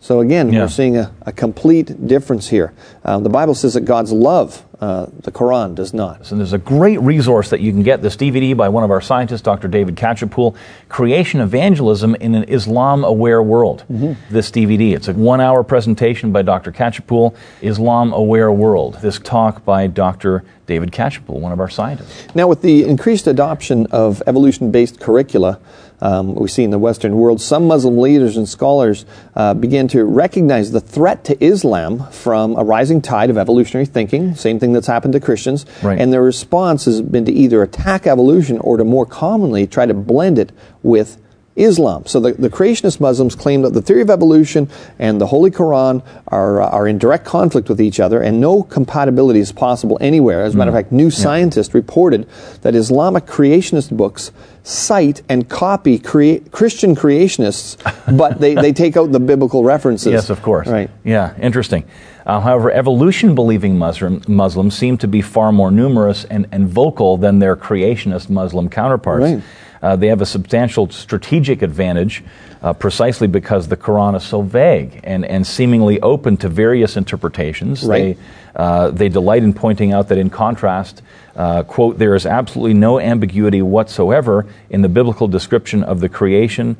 So 0.00 0.20
again, 0.20 0.52
Yeah. 0.52 0.62
we're 0.62 0.68
seeing 0.68 0.96
a, 0.96 1.12
a 1.22 1.32
complete 1.32 2.06
difference 2.06 2.48
here. 2.48 2.72
Um, 3.04 3.24
the 3.24 3.28
Bible 3.28 3.54
says 3.54 3.74
that 3.74 3.80
God's 3.84 4.12
love, 4.12 4.64
uh, 4.80 5.06
the 5.22 5.32
Quran 5.32 5.74
does 5.74 5.92
not. 5.92 6.30
And 6.30 6.38
there's 6.38 6.52
a 6.52 6.58
great 6.58 7.00
resource 7.00 7.50
that 7.50 7.60
you 7.60 7.72
can 7.72 7.82
get 7.82 8.00
this 8.00 8.16
DVD 8.16 8.56
by 8.56 8.68
one 8.68 8.84
of 8.84 8.92
our 8.92 9.00
scientists, 9.00 9.42
Dr. 9.42 9.66
David 9.66 9.96
Catchpoole, 9.96 10.54
Creation 10.88 11.40
Evangelism 11.40 12.14
in 12.14 12.36
an 12.36 12.44
Islam 12.44 13.02
Aware 13.04 13.42
World. 13.42 13.82
This 14.30 14.52
DVD. 14.52 14.94
It's 14.94 15.08
a 15.08 15.14
one 15.14 15.40
hour 15.40 15.64
presentation 15.64 16.30
by 16.30 16.42
Dr. 16.42 16.70
Catchpoole, 16.70 17.34
Islam 17.60 18.12
Aware 18.12 18.52
World. 18.52 18.98
This 19.02 19.18
talk 19.18 19.64
by 19.64 19.88
Dr. 19.88 20.44
David 20.66 20.92
Catchpoole, 20.92 21.40
one 21.40 21.50
of 21.50 21.58
our 21.58 21.68
scientists. 21.68 22.32
Now, 22.36 22.46
with 22.46 22.62
the 22.62 22.84
increased 22.84 23.26
adoption 23.26 23.86
of 23.86 24.22
evolution 24.28 24.70
based 24.70 25.00
curricula, 25.00 25.58
um, 26.00 26.34
we 26.34 26.48
see 26.48 26.64
in 26.64 26.70
the 26.70 26.78
Western 26.78 27.16
world, 27.16 27.40
some 27.40 27.66
Muslim 27.66 27.98
leaders 27.98 28.36
and 28.36 28.48
scholars 28.48 29.04
uh, 29.34 29.54
began 29.54 29.88
to 29.88 30.04
recognize 30.04 30.70
the 30.70 30.80
threat 30.80 31.24
to 31.24 31.44
Islam 31.44 32.10
from 32.10 32.56
a 32.56 32.64
rising 32.64 33.02
tide 33.02 33.30
of 33.30 33.38
evolutionary 33.38 33.86
thinking, 33.86 34.34
same 34.34 34.58
thing 34.58 34.72
that's 34.72 34.86
happened 34.86 35.12
to 35.14 35.20
Christians. 35.20 35.66
Right. 35.82 35.98
And 35.98 36.12
their 36.12 36.22
response 36.22 36.84
has 36.84 37.02
been 37.02 37.24
to 37.24 37.32
either 37.32 37.62
attack 37.62 38.06
evolution 38.06 38.58
or 38.58 38.76
to 38.76 38.84
more 38.84 39.06
commonly 39.06 39.66
try 39.66 39.86
to 39.86 39.94
blend 39.94 40.38
it 40.38 40.52
with 40.82 41.20
Islam. 41.58 42.06
So 42.06 42.20
the, 42.20 42.32
the 42.32 42.48
creationist 42.48 43.00
Muslims 43.00 43.34
claim 43.34 43.62
that 43.62 43.72
the 43.72 43.82
theory 43.82 44.02
of 44.02 44.10
evolution 44.10 44.68
and 44.98 45.20
the 45.20 45.26
Holy 45.26 45.50
Quran 45.50 46.02
are, 46.28 46.60
uh, 46.62 46.68
are 46.68 46.86
in 46.88 46.98
direct 46.98 47.24
conflict 47.24 47.68
with 47.68 47.80
each 47.80 48.00
other 48.00 48.22
and 48.22 48.40
no 48.40 48.62
compatibility 48.62 49.40
is 49.40 49.52
possible 49.52 49.98
anywhere. 50.00 50.42
As 50.42 50.54
a 50.54 50.58
matter 50.58 50.70
of 50.70 50.74
fact, 50.76 50.92
New 50.92 51.10
Scientist 51.10 51.74
reported 51.74 52.28
that 52.62 52.74
Islamic 52.74 53.26
creationist 53.26 53.96
books 53.96 54.32
cite 54.62 55.22
and 55.28 55.48
copy 55.48 55.98
crea- 55.98 56.40
Christian 56.50 56.94
creationists, 56.94 57.76
but 58.16 58.38
they, 58.38 58.54
they 58.54 58.72
take 58.72 58.96
out 58.96 59.12
the 59.12 59.20
biblical 59.20 59.64
references. 59.64 60.12
Yes, 60.12 60.30
of 60.30 60.42
course. 60.42 60.68
Right. 60.68 60.90
Yeah, 61.04 61.34
interesting. 61.40 61.84
Uh, 62.26 62.40
however, 62.40 62.70
evolution 62.70 63.34
believing 63.34 63.78
Muslim, 63.78 64.22
Muslims 64.28 64.76
seem 64.76 64.98
to 64.98 65.08
be 65.08 65.22
far 65.22 65.50
more 65.50 65.70
numerous 65.70 66.24
and, 66.26 66.46
and 66.52 66.68
vocal 66.68 67.16
than 67.16 67.38
their 67.38 67.56
creationist 67.56 68.28
Muslim 68.28 68.68
counterparts. 68.68 69.22
Right. 69.22 69.42
Uh, 69.82 69.96
they 69.96 70.08
have 70.08 70.20
a 70.20 70.26
substantial 70.26 70.90
strategic 70.90 71.62
advantage 71.62 72.24
uh, 72.62 72.72
precisely 72.72 73.28
because 73.28 73.68
the 73.68 73.76
Quran 73.76 74.16
is 74.16 74.24
so 74.24 74.42
vague 74.42 75.00
and, 75.04 75.24
and 75.24 75.46
seemingly 75.46 76.00
open 76.00 76.36
to 76.38 76.48
various 76.48 76.96
interpretations. 76.96 77.84
Right. 77.84 78.16
They, 78.16 78.22
uh, 78.56 78.90
they 78.90 79.08
delight 79.08 79.42
in 79.44 79.54
pointing 79.54 79.92
out 79.92 80.08
that, 80.08 80.18
in 80.18 80.30
contrast, 80.30 81.02
uh, 81.36 81.62
quote, 81.62 81.98
there 81.98 82.16
is 82.16 82.26
absolutely 82.26 82.74
no 82.74 82.98
ambiguity 82.98 83.62
whatsoever 83.62 84.46
in 84.70 84.82
the 84.82 84.88
biblical 84.88 85.28
description 85.28 85.84
of 85.84 86.00
the 86.00 86.08
creation 86.08 86.76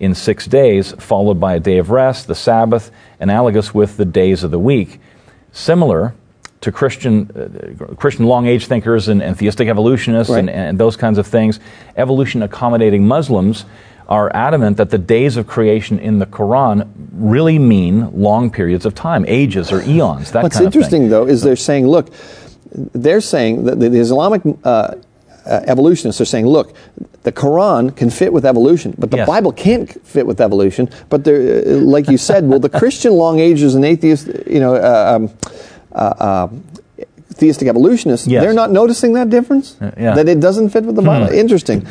in 0.00 0.14
six 0.14 0.46
days, 0.46 0.92
followed 0.92 1.38
by 1.38 1.54
a 1.54 1.60
day 1.60 1.78
of 1.78 1.90
rest, 1.90 2.26
the 2.26 2.34
Sabbath, 2.34 2.90
analogous 3.20 3.72
with 3.72 3.96
the 3.96 4.04
days 4.04 4.42
of 4.42 4.50
the 4.50 4.58
week. 4.58 4.98
Similar 5.52 6.14
to 6.60 6.70
Christian, 6.72 7.30
uh, 7.90 7.94
Christian 7.94 8.26
long 8.26 8.46
age 8.46 8.66
thinkers 8.66 9.08
and, 9.08 9.22
and 9.22 9.36
theistic 9.36 9.68
evolutionists 9.68 10.30
Right. 10.30 10.40
and, 10.40 10.50
and 10.50 10.78
those 10.78 10.96
kinds 10.96 11.18
of 11.18 11.26
things, 11.26 11.58
evolution 11.96 12.42
accommodating 12.42 13.06
Muslims 13.06 13.64
are 14.08 14.30
adamant 14.34 14.76
that 14.76 14.90
the 14.90 14.98
days 14.98 15.36
of 15.36 15.46
creation 15.46 15.98
in 15.98 16.18
the 16.18 16.26
Quran 16.26 16.88
really 17.12 17.58
mean 17.58 18.10
long 18.20 18.50
periods 18.50 18.84
of 18.84 18.94
time, 18.94 19.24
ages 19.28 19.70
or 19.72 19.82
eons. 19.82 20.32
That 20.32 20.42
What's 20.42 20.56
kind 20.56 20.66
of 20.66 20.72
thing. 20.72 20.80
interesting, 20.80 21.08
though, 21.08 21.26
is 21.26 21.42
they're 21.42 21.54
saying, 21.56 21.86
look, 21.86 22.08
they're 22.72 23.20
saying 23.20 23.64
that 23.64 23.78
the, 23.80 23.88
the 23.88 23.98
Islamic 24.00 24.42
uh, 24.64 24.68
uh, 24.68 24.94
evolutionists 25.66 26.20
are 26.20 26.24
saying, 26.24 26.46
look, 26.46 26.74
the 27.22 27.32
Quran 27.32 27.94
can 27.96 28.10
fit 28.10 28.32
with 28.32 28.44
evolution, 28.44 28.94
but 28.98 29.10
the 29.10 29.18
Yes. 29.18 29.28
Bible 29.28 29.52
can't 29.52 29.88
fit 30.06 30.26
with 30.26 30.40
evolution. 30.40 30.88
But 31.08 31.26
uh, 31.26 31.32
like 31.96 32.08
you 32.08 32.18
said, 32.18 32.46
well, 32.48 32.58
the 32.60 32.68
Christian 32.68 33.12
long 33.12 33.38
ages 33.38 33.74
and 33.76 33.84
atheist, 33.84 34.28
you 34.46 34.60
know, 34.60 34.74
uh, 34.74 35.16
um, 35.16 35.30
uh, 35.92 35.98
uh, 35.98 36.48
theistic 37.34 37.68
evolutionists, 37.68 38.26
Yes. 38.26 38.42
they're 38.42 38.52
not 38.52 38.70
noticing 38.70 39.14
that 39.14 39.30
difference? 39.30 39.76
yeah. 39.80 40.14
That 40.14 40.28
it 40.28 40.40
doesn't 40.40 40.70
fit 40.70 40.84
with 40.84 40.96
the 40.96 41.02
Bible? 41.02 41.28
Interesting. 41.28 41.86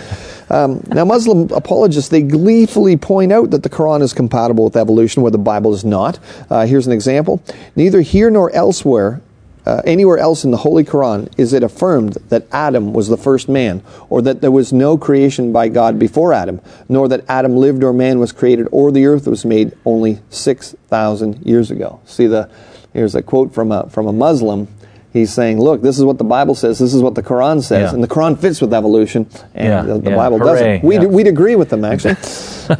Um, 0.50 0.82
now, 0.88 1.06
Muslim 1.06 1.50
apologists, 1.52 2.10
they 2.10 2.22
gleefully 2.22 2.98
point 2.98 3.32
out 3.32 3.52
that 3.52 3.64
the 3.64 3.70
Quran 3.70 4.02
is 4.02 4.14
compatible 4.14 4.64
with 4.66 4.76
evolution 4.76 5.22
where 5.22 5.32
the 5.32 5.38
Bible 5.38 5.74
is 5.74 5.86
not. 5.86 6.20
Uh, 6.50 6.66
here's 6.66 6.88
an 6.88 6.94
example. 6.94 7.42
Neither 7.76 8.02
here 8.02 8.30
nor 8.30 8.52
elsewhere 8.52 9.22
uh, 9.66 9.82
anywhere 9.86 10.18
else 10.18 10.44
in 10.44 10.50
the 10.50 10.58
Holy 10.58 10.84
Quran 10.84 11.32
is 11.38 11.54
it 11.54 11.62
affirmed 11.62 12.14
that 12.30 12.48
Adam 12.52 12.92
was 12.92 13.08
the 13.08 13.18
first 13.18 13.48
man, 13.48 13.84
or 14.10 14.20
that 14.24 14.42
there 14.42 14.50
was 14.50 14.74
no 14.74 14.98
creation 14.98 15.52
by 15.52 15.68
God 15.68 16.00
before 16.00 16.34
Adam, 16.34 16.60
nor 16.88 17.08
that 17.08 17.24
Adam 17.28 17.56
lived 17.56 17.84
or 17.84 17.94
man 17.94 18.18
was 18.20 18.32
created, 18.32 18.68
or 18.72 18.92
the 18.92 19.06
earth 19.06 19.28
was 19.28 19.46
made 19.46 19.74
only 19.86 20.20
6,000 20.30 21.46
years 21.46 21.70
ago. 21.70 22.00
See, 22.06 22.26
the, 22.26 22.50
here's 22.94 23.16
a 23.16 23.22
quote 23.22 23.54
from 23.54 23.72
a, 23.72 23.90
from 23.90 24.08
a 24.08 24.14
Muslim. 24.14 24.68
He's 25.12 25.34
saying, 25.34 25.60
look, 25.60 25.82
this 25.82 25.98
is 25.98 26.06
what 26.06 26.20
the 26.20 26.24
Bible 26.24 26.54
says, 26.54 26.78
this 26.78 26.94
is 26.94 27.02
what 27.02 27.16
the 27.16 27.24
Quran 27.24 27.64
says, 27.64 27.90
Yeah. 27.90 27.94
and 27.96 28.04
the 28.04 28.08
Quran 28.08 28.38
fits 28.40 28.62
with 28.62 28.74
evolution, 28.74 29.28
and 29.56 29.68
Yeah, 29.68 29.82
the, 29.82 30.00
the 30.00 30.12
yeah, 30.12 30.16
Bible 30.16 30.38
hooray, 30.38 30.80
doesn't. 30.80 30.84
We'd, 30.84 31.04
we'd 31.08 31.28
agree 31.28 31.56
with 31.56 31.70
them, 31.70 31.84
actually. 31.84 32.16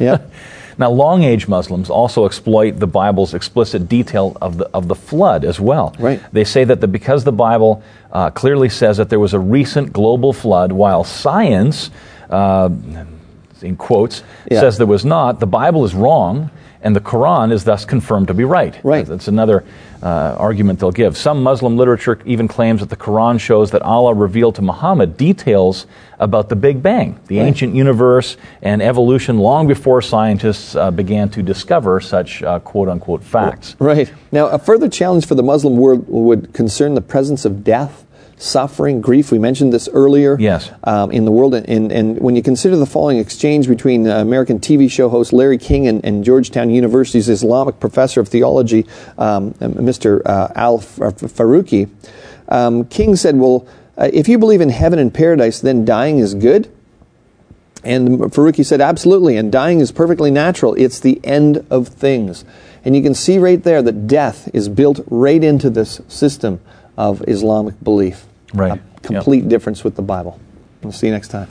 yeah. 0.04 0.18
Now, 0.78 0.88
long 0.88 1.24
age 1.24 1.46
Muslims 1.46 1.90
also 1.90 2.24
exploit 2.24 2.78
the 2.78 2.86
Bible's 2.86 3.34
explicit 3.34 3.86
detail 3.86 4.34
of 4.40 4.56
the, 4.56 4.64
of 4.72 4.88
the 4.88 4.94
flood 4.94 5.44
as 5.44 5.60
well. 5.60 5.94
Right. 5.98 6.22
They 6.32 6.44
say 6.44 6.64
that 6.64 6.80
the, 6.80 6.88
because 6.88 7.22
the 7.22 7.32
Bible 7.32 7.82
uh, 8.12 8.30
clearly 8.30 8.70
says 8.70 8.96
that 8.96 9.10
there 9.10 9.20
was 9.20 9.34
a 9.34 9.38
recent 9.38 9.92
global 9.92 10.32
flood, 10.32 10.72
while 10.72 11.04
science, 11.04 11.90
uh, 12.30 12.70
in 13.60 13.76
quotes, 13.76 14.22
Yeah. 14.50 14.60
says 14.60 14.78
there 14.78 14.86
was 14.86 15.04
not, 15.04 15.38
the 15.38 15.46
Bible 15.46 15.84
is 15.84 15.94
wrong, 15.94 16.50
and 16.82 16.96
the 16.96 17.00
Quran 17.00 17.52
is 17.52 17.64
thus 17.64 17.84
confirmed 17.84 18.28
to 18.28 18.34
be 18.34 18.44
right. 18.44 18.78
Right. 18.82 19.04
That's 19.06 19.28
another 19.28 19.64
uh, 20.02 20.34
argument 20.38 20.80
they'll 20.80 20.90
give. 20.90 21.16
Some 21.16 21.42
Muslim 21.42 21.76
literature 21.76 22.18
even 22.24 22.48
claims 22.48 22.80
that 22.80 22.88
the 22.88 22.96
Quran 22.96 23.38
shows 23.38 23.70
that 23.72 23.82
Allah 23.82 24.14
revealed 24.14 24.54
to 24.54 24.62
Muhammad 24.62 25.16
details 25.16 25.86
about 26.18 26.48
the 26.48 26.56
Big 26.56 26.82
Bang, 26.82 27.18
the 27.26 27.38
Right. 27.38 27.46
ancient 27.46 27.74
universe, 27.74 28.36
and 28.62 28.80
evolution 28.82 29.38
long 29.38 29.66
before 29.66 30.00
scientists 30.00 30.74
uh, 30.74 30.90
began 30.90 31.28
to 31.30 31.42
discover 31.42 32.00
such 32.00 32.42
uh, 32.42 32.58
quote 32.60 32.88
unquote 32.88 33.22
facts. 33.22 33.76
Right. 33.78 34.10
Now, 34.32 34.46
a 34.48 34.58
further 34.58 34.88
challenge 34.88 35.26
for 35.26 35.34
the 35.34 35.42
Muslim 35.42 35.76
world 35.76 36.06
would 36.08 36.52
concern 36.54 36.94
the 36.94 37.00
presence 37.02 37.44
of 37.44 37.62
death, 37.64 38.06
suffering, 38.40 39.00
grief. 39.00 39.30
We 39.30 39.38
mentioned 39.38 39.72
this 39.72 39.88
earlier. 39.92 40.36
Yes. 40.40 40.70
Um, 40.84 41.10
in 41.12 41.24
the 41.24 41.30
world, 41.30 41.54
and, 41.54 41.92
and 41.92 42.18
when 42.20 42.36
you 42.36 42.42
consider 42.42 42.76
the 42.76 42.86
following 42.86 43.18
exchange 43.18 43.68
between 43.68 44.06
uh, 44.06 44.20
American 44.20 44.58
TV 44.58 44.90
show 44.90 45.08
host 45.08 45.32
Larry 45.32 45.58
King 45.58 45.86
and, 45.86 46.04
and 46.04 46.24
Georgetown 46.24 46.70
University's 46.70 47.28
Islamic 47.28 47.78
professor 47.78 48.20
of 48.20 48.28
theology, 48.28 48.86
um, 49.18 49.52
Mr. 49.54 50.22
Uh, 50.24 50.48
Al 50.54 50.78
Farouki, 50.78 51.88
um, 52.48 52.84
King 52.86 53.14
said, 53.16 53.36
"Well, 53.36 53.66
uh, 53.96 54.10
if 54.12 54.28
you 54.28 54.38
believe 54.38 54.60
in 54.60 54.70
heaven 54.70 54.98
and 54.98 55.12
paradise, 55.12 55.60
then 55.60 55.84
dying 55.84 56.18
is 56.18 56.34
good." 56.34 56.70
And 57.82 58.18
Faruqi 58.20 58.64
said, 58.64 58.82
absolutely, 58.82 59.38
and 59.38 59.50
dying 59.50 59.80
is 59.80 59.90
perfectly 59.90 60.30
natural. 60.30 60.74
It's 60.74 61.00
the 61.00 61.18
end 61.24 61.64
of 61.70 61.88
things. 61.88 62.44
And 62.84 62.94
you 62.94 63.02
can 63.02 63.14
see 63.14 63.38
right 63.38 63.62
there 63.62 63.80
that 63.82 64.06
death 64.06 64.50
is 64.52 64.68
built 64.68 65.00
right 65.08 65.42
into 65.42 65.70
this 65.70 66.00
system 66.06 66.60
of 66.96 67.26
Islamic 67.26 67.82
belief. 67.82 68.26
Right. 68.54 68.80
A 68.80 69.00
complete 69.00 69.48
difference 69.48 69.84
with 69.84 69.96
the 69.96 70.02
Bible. 70.02 70.40
We'll 70.82 70.92
see 70.92 71.06
you 71.06 71.12
next 71.12 71.28
time. 71.28 71.48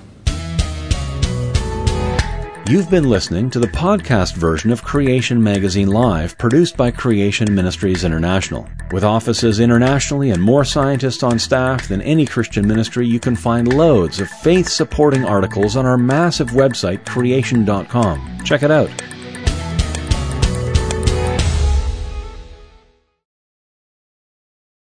You've 2.69 2.91
been 2.91 3.09
listening 3.09 3.49
to 3.49 3.59
the 3.59 3.65
podcast 3.65 4.35
version 4.35 4.69
of 4.69 4.83
Creation 4.83 5.41
Magazine 5.41 5.87
Live, 5.87 6.37
produced 6.37 6.77
by 6.77 6.91
Creation 6.91 7.55
Ministries 7.55 8.03
International. 8.03 8.69
With 8.91 9.03
offices 9.03 9.59
internationally 9.59 10.29
and 10.29 10.39
more 10.39 10.63
scientists 10.63 11.23
on 11.23 11.39
staff 11.39 11.87
than 11.87 12.03
any 12.03 12.27
Christian 12.27 12.67
ministry, 12.67 13.07
you 13.07 13.19
can 13.19 13.35
find 13.35 13.73
loads 13.73 14.19
of 14.19 14.29
faith 14.29 14.69
supporting 14.69 15.25
articles 15.25 15.75
on 15.75 15.87
our 15.87 15.97
massive 15.97 16.49
website, 16.49 17.07
creation.com. 17.07 18.43
Check 18.43 18.61
it 18.61 18.69
out. 18.69 18.91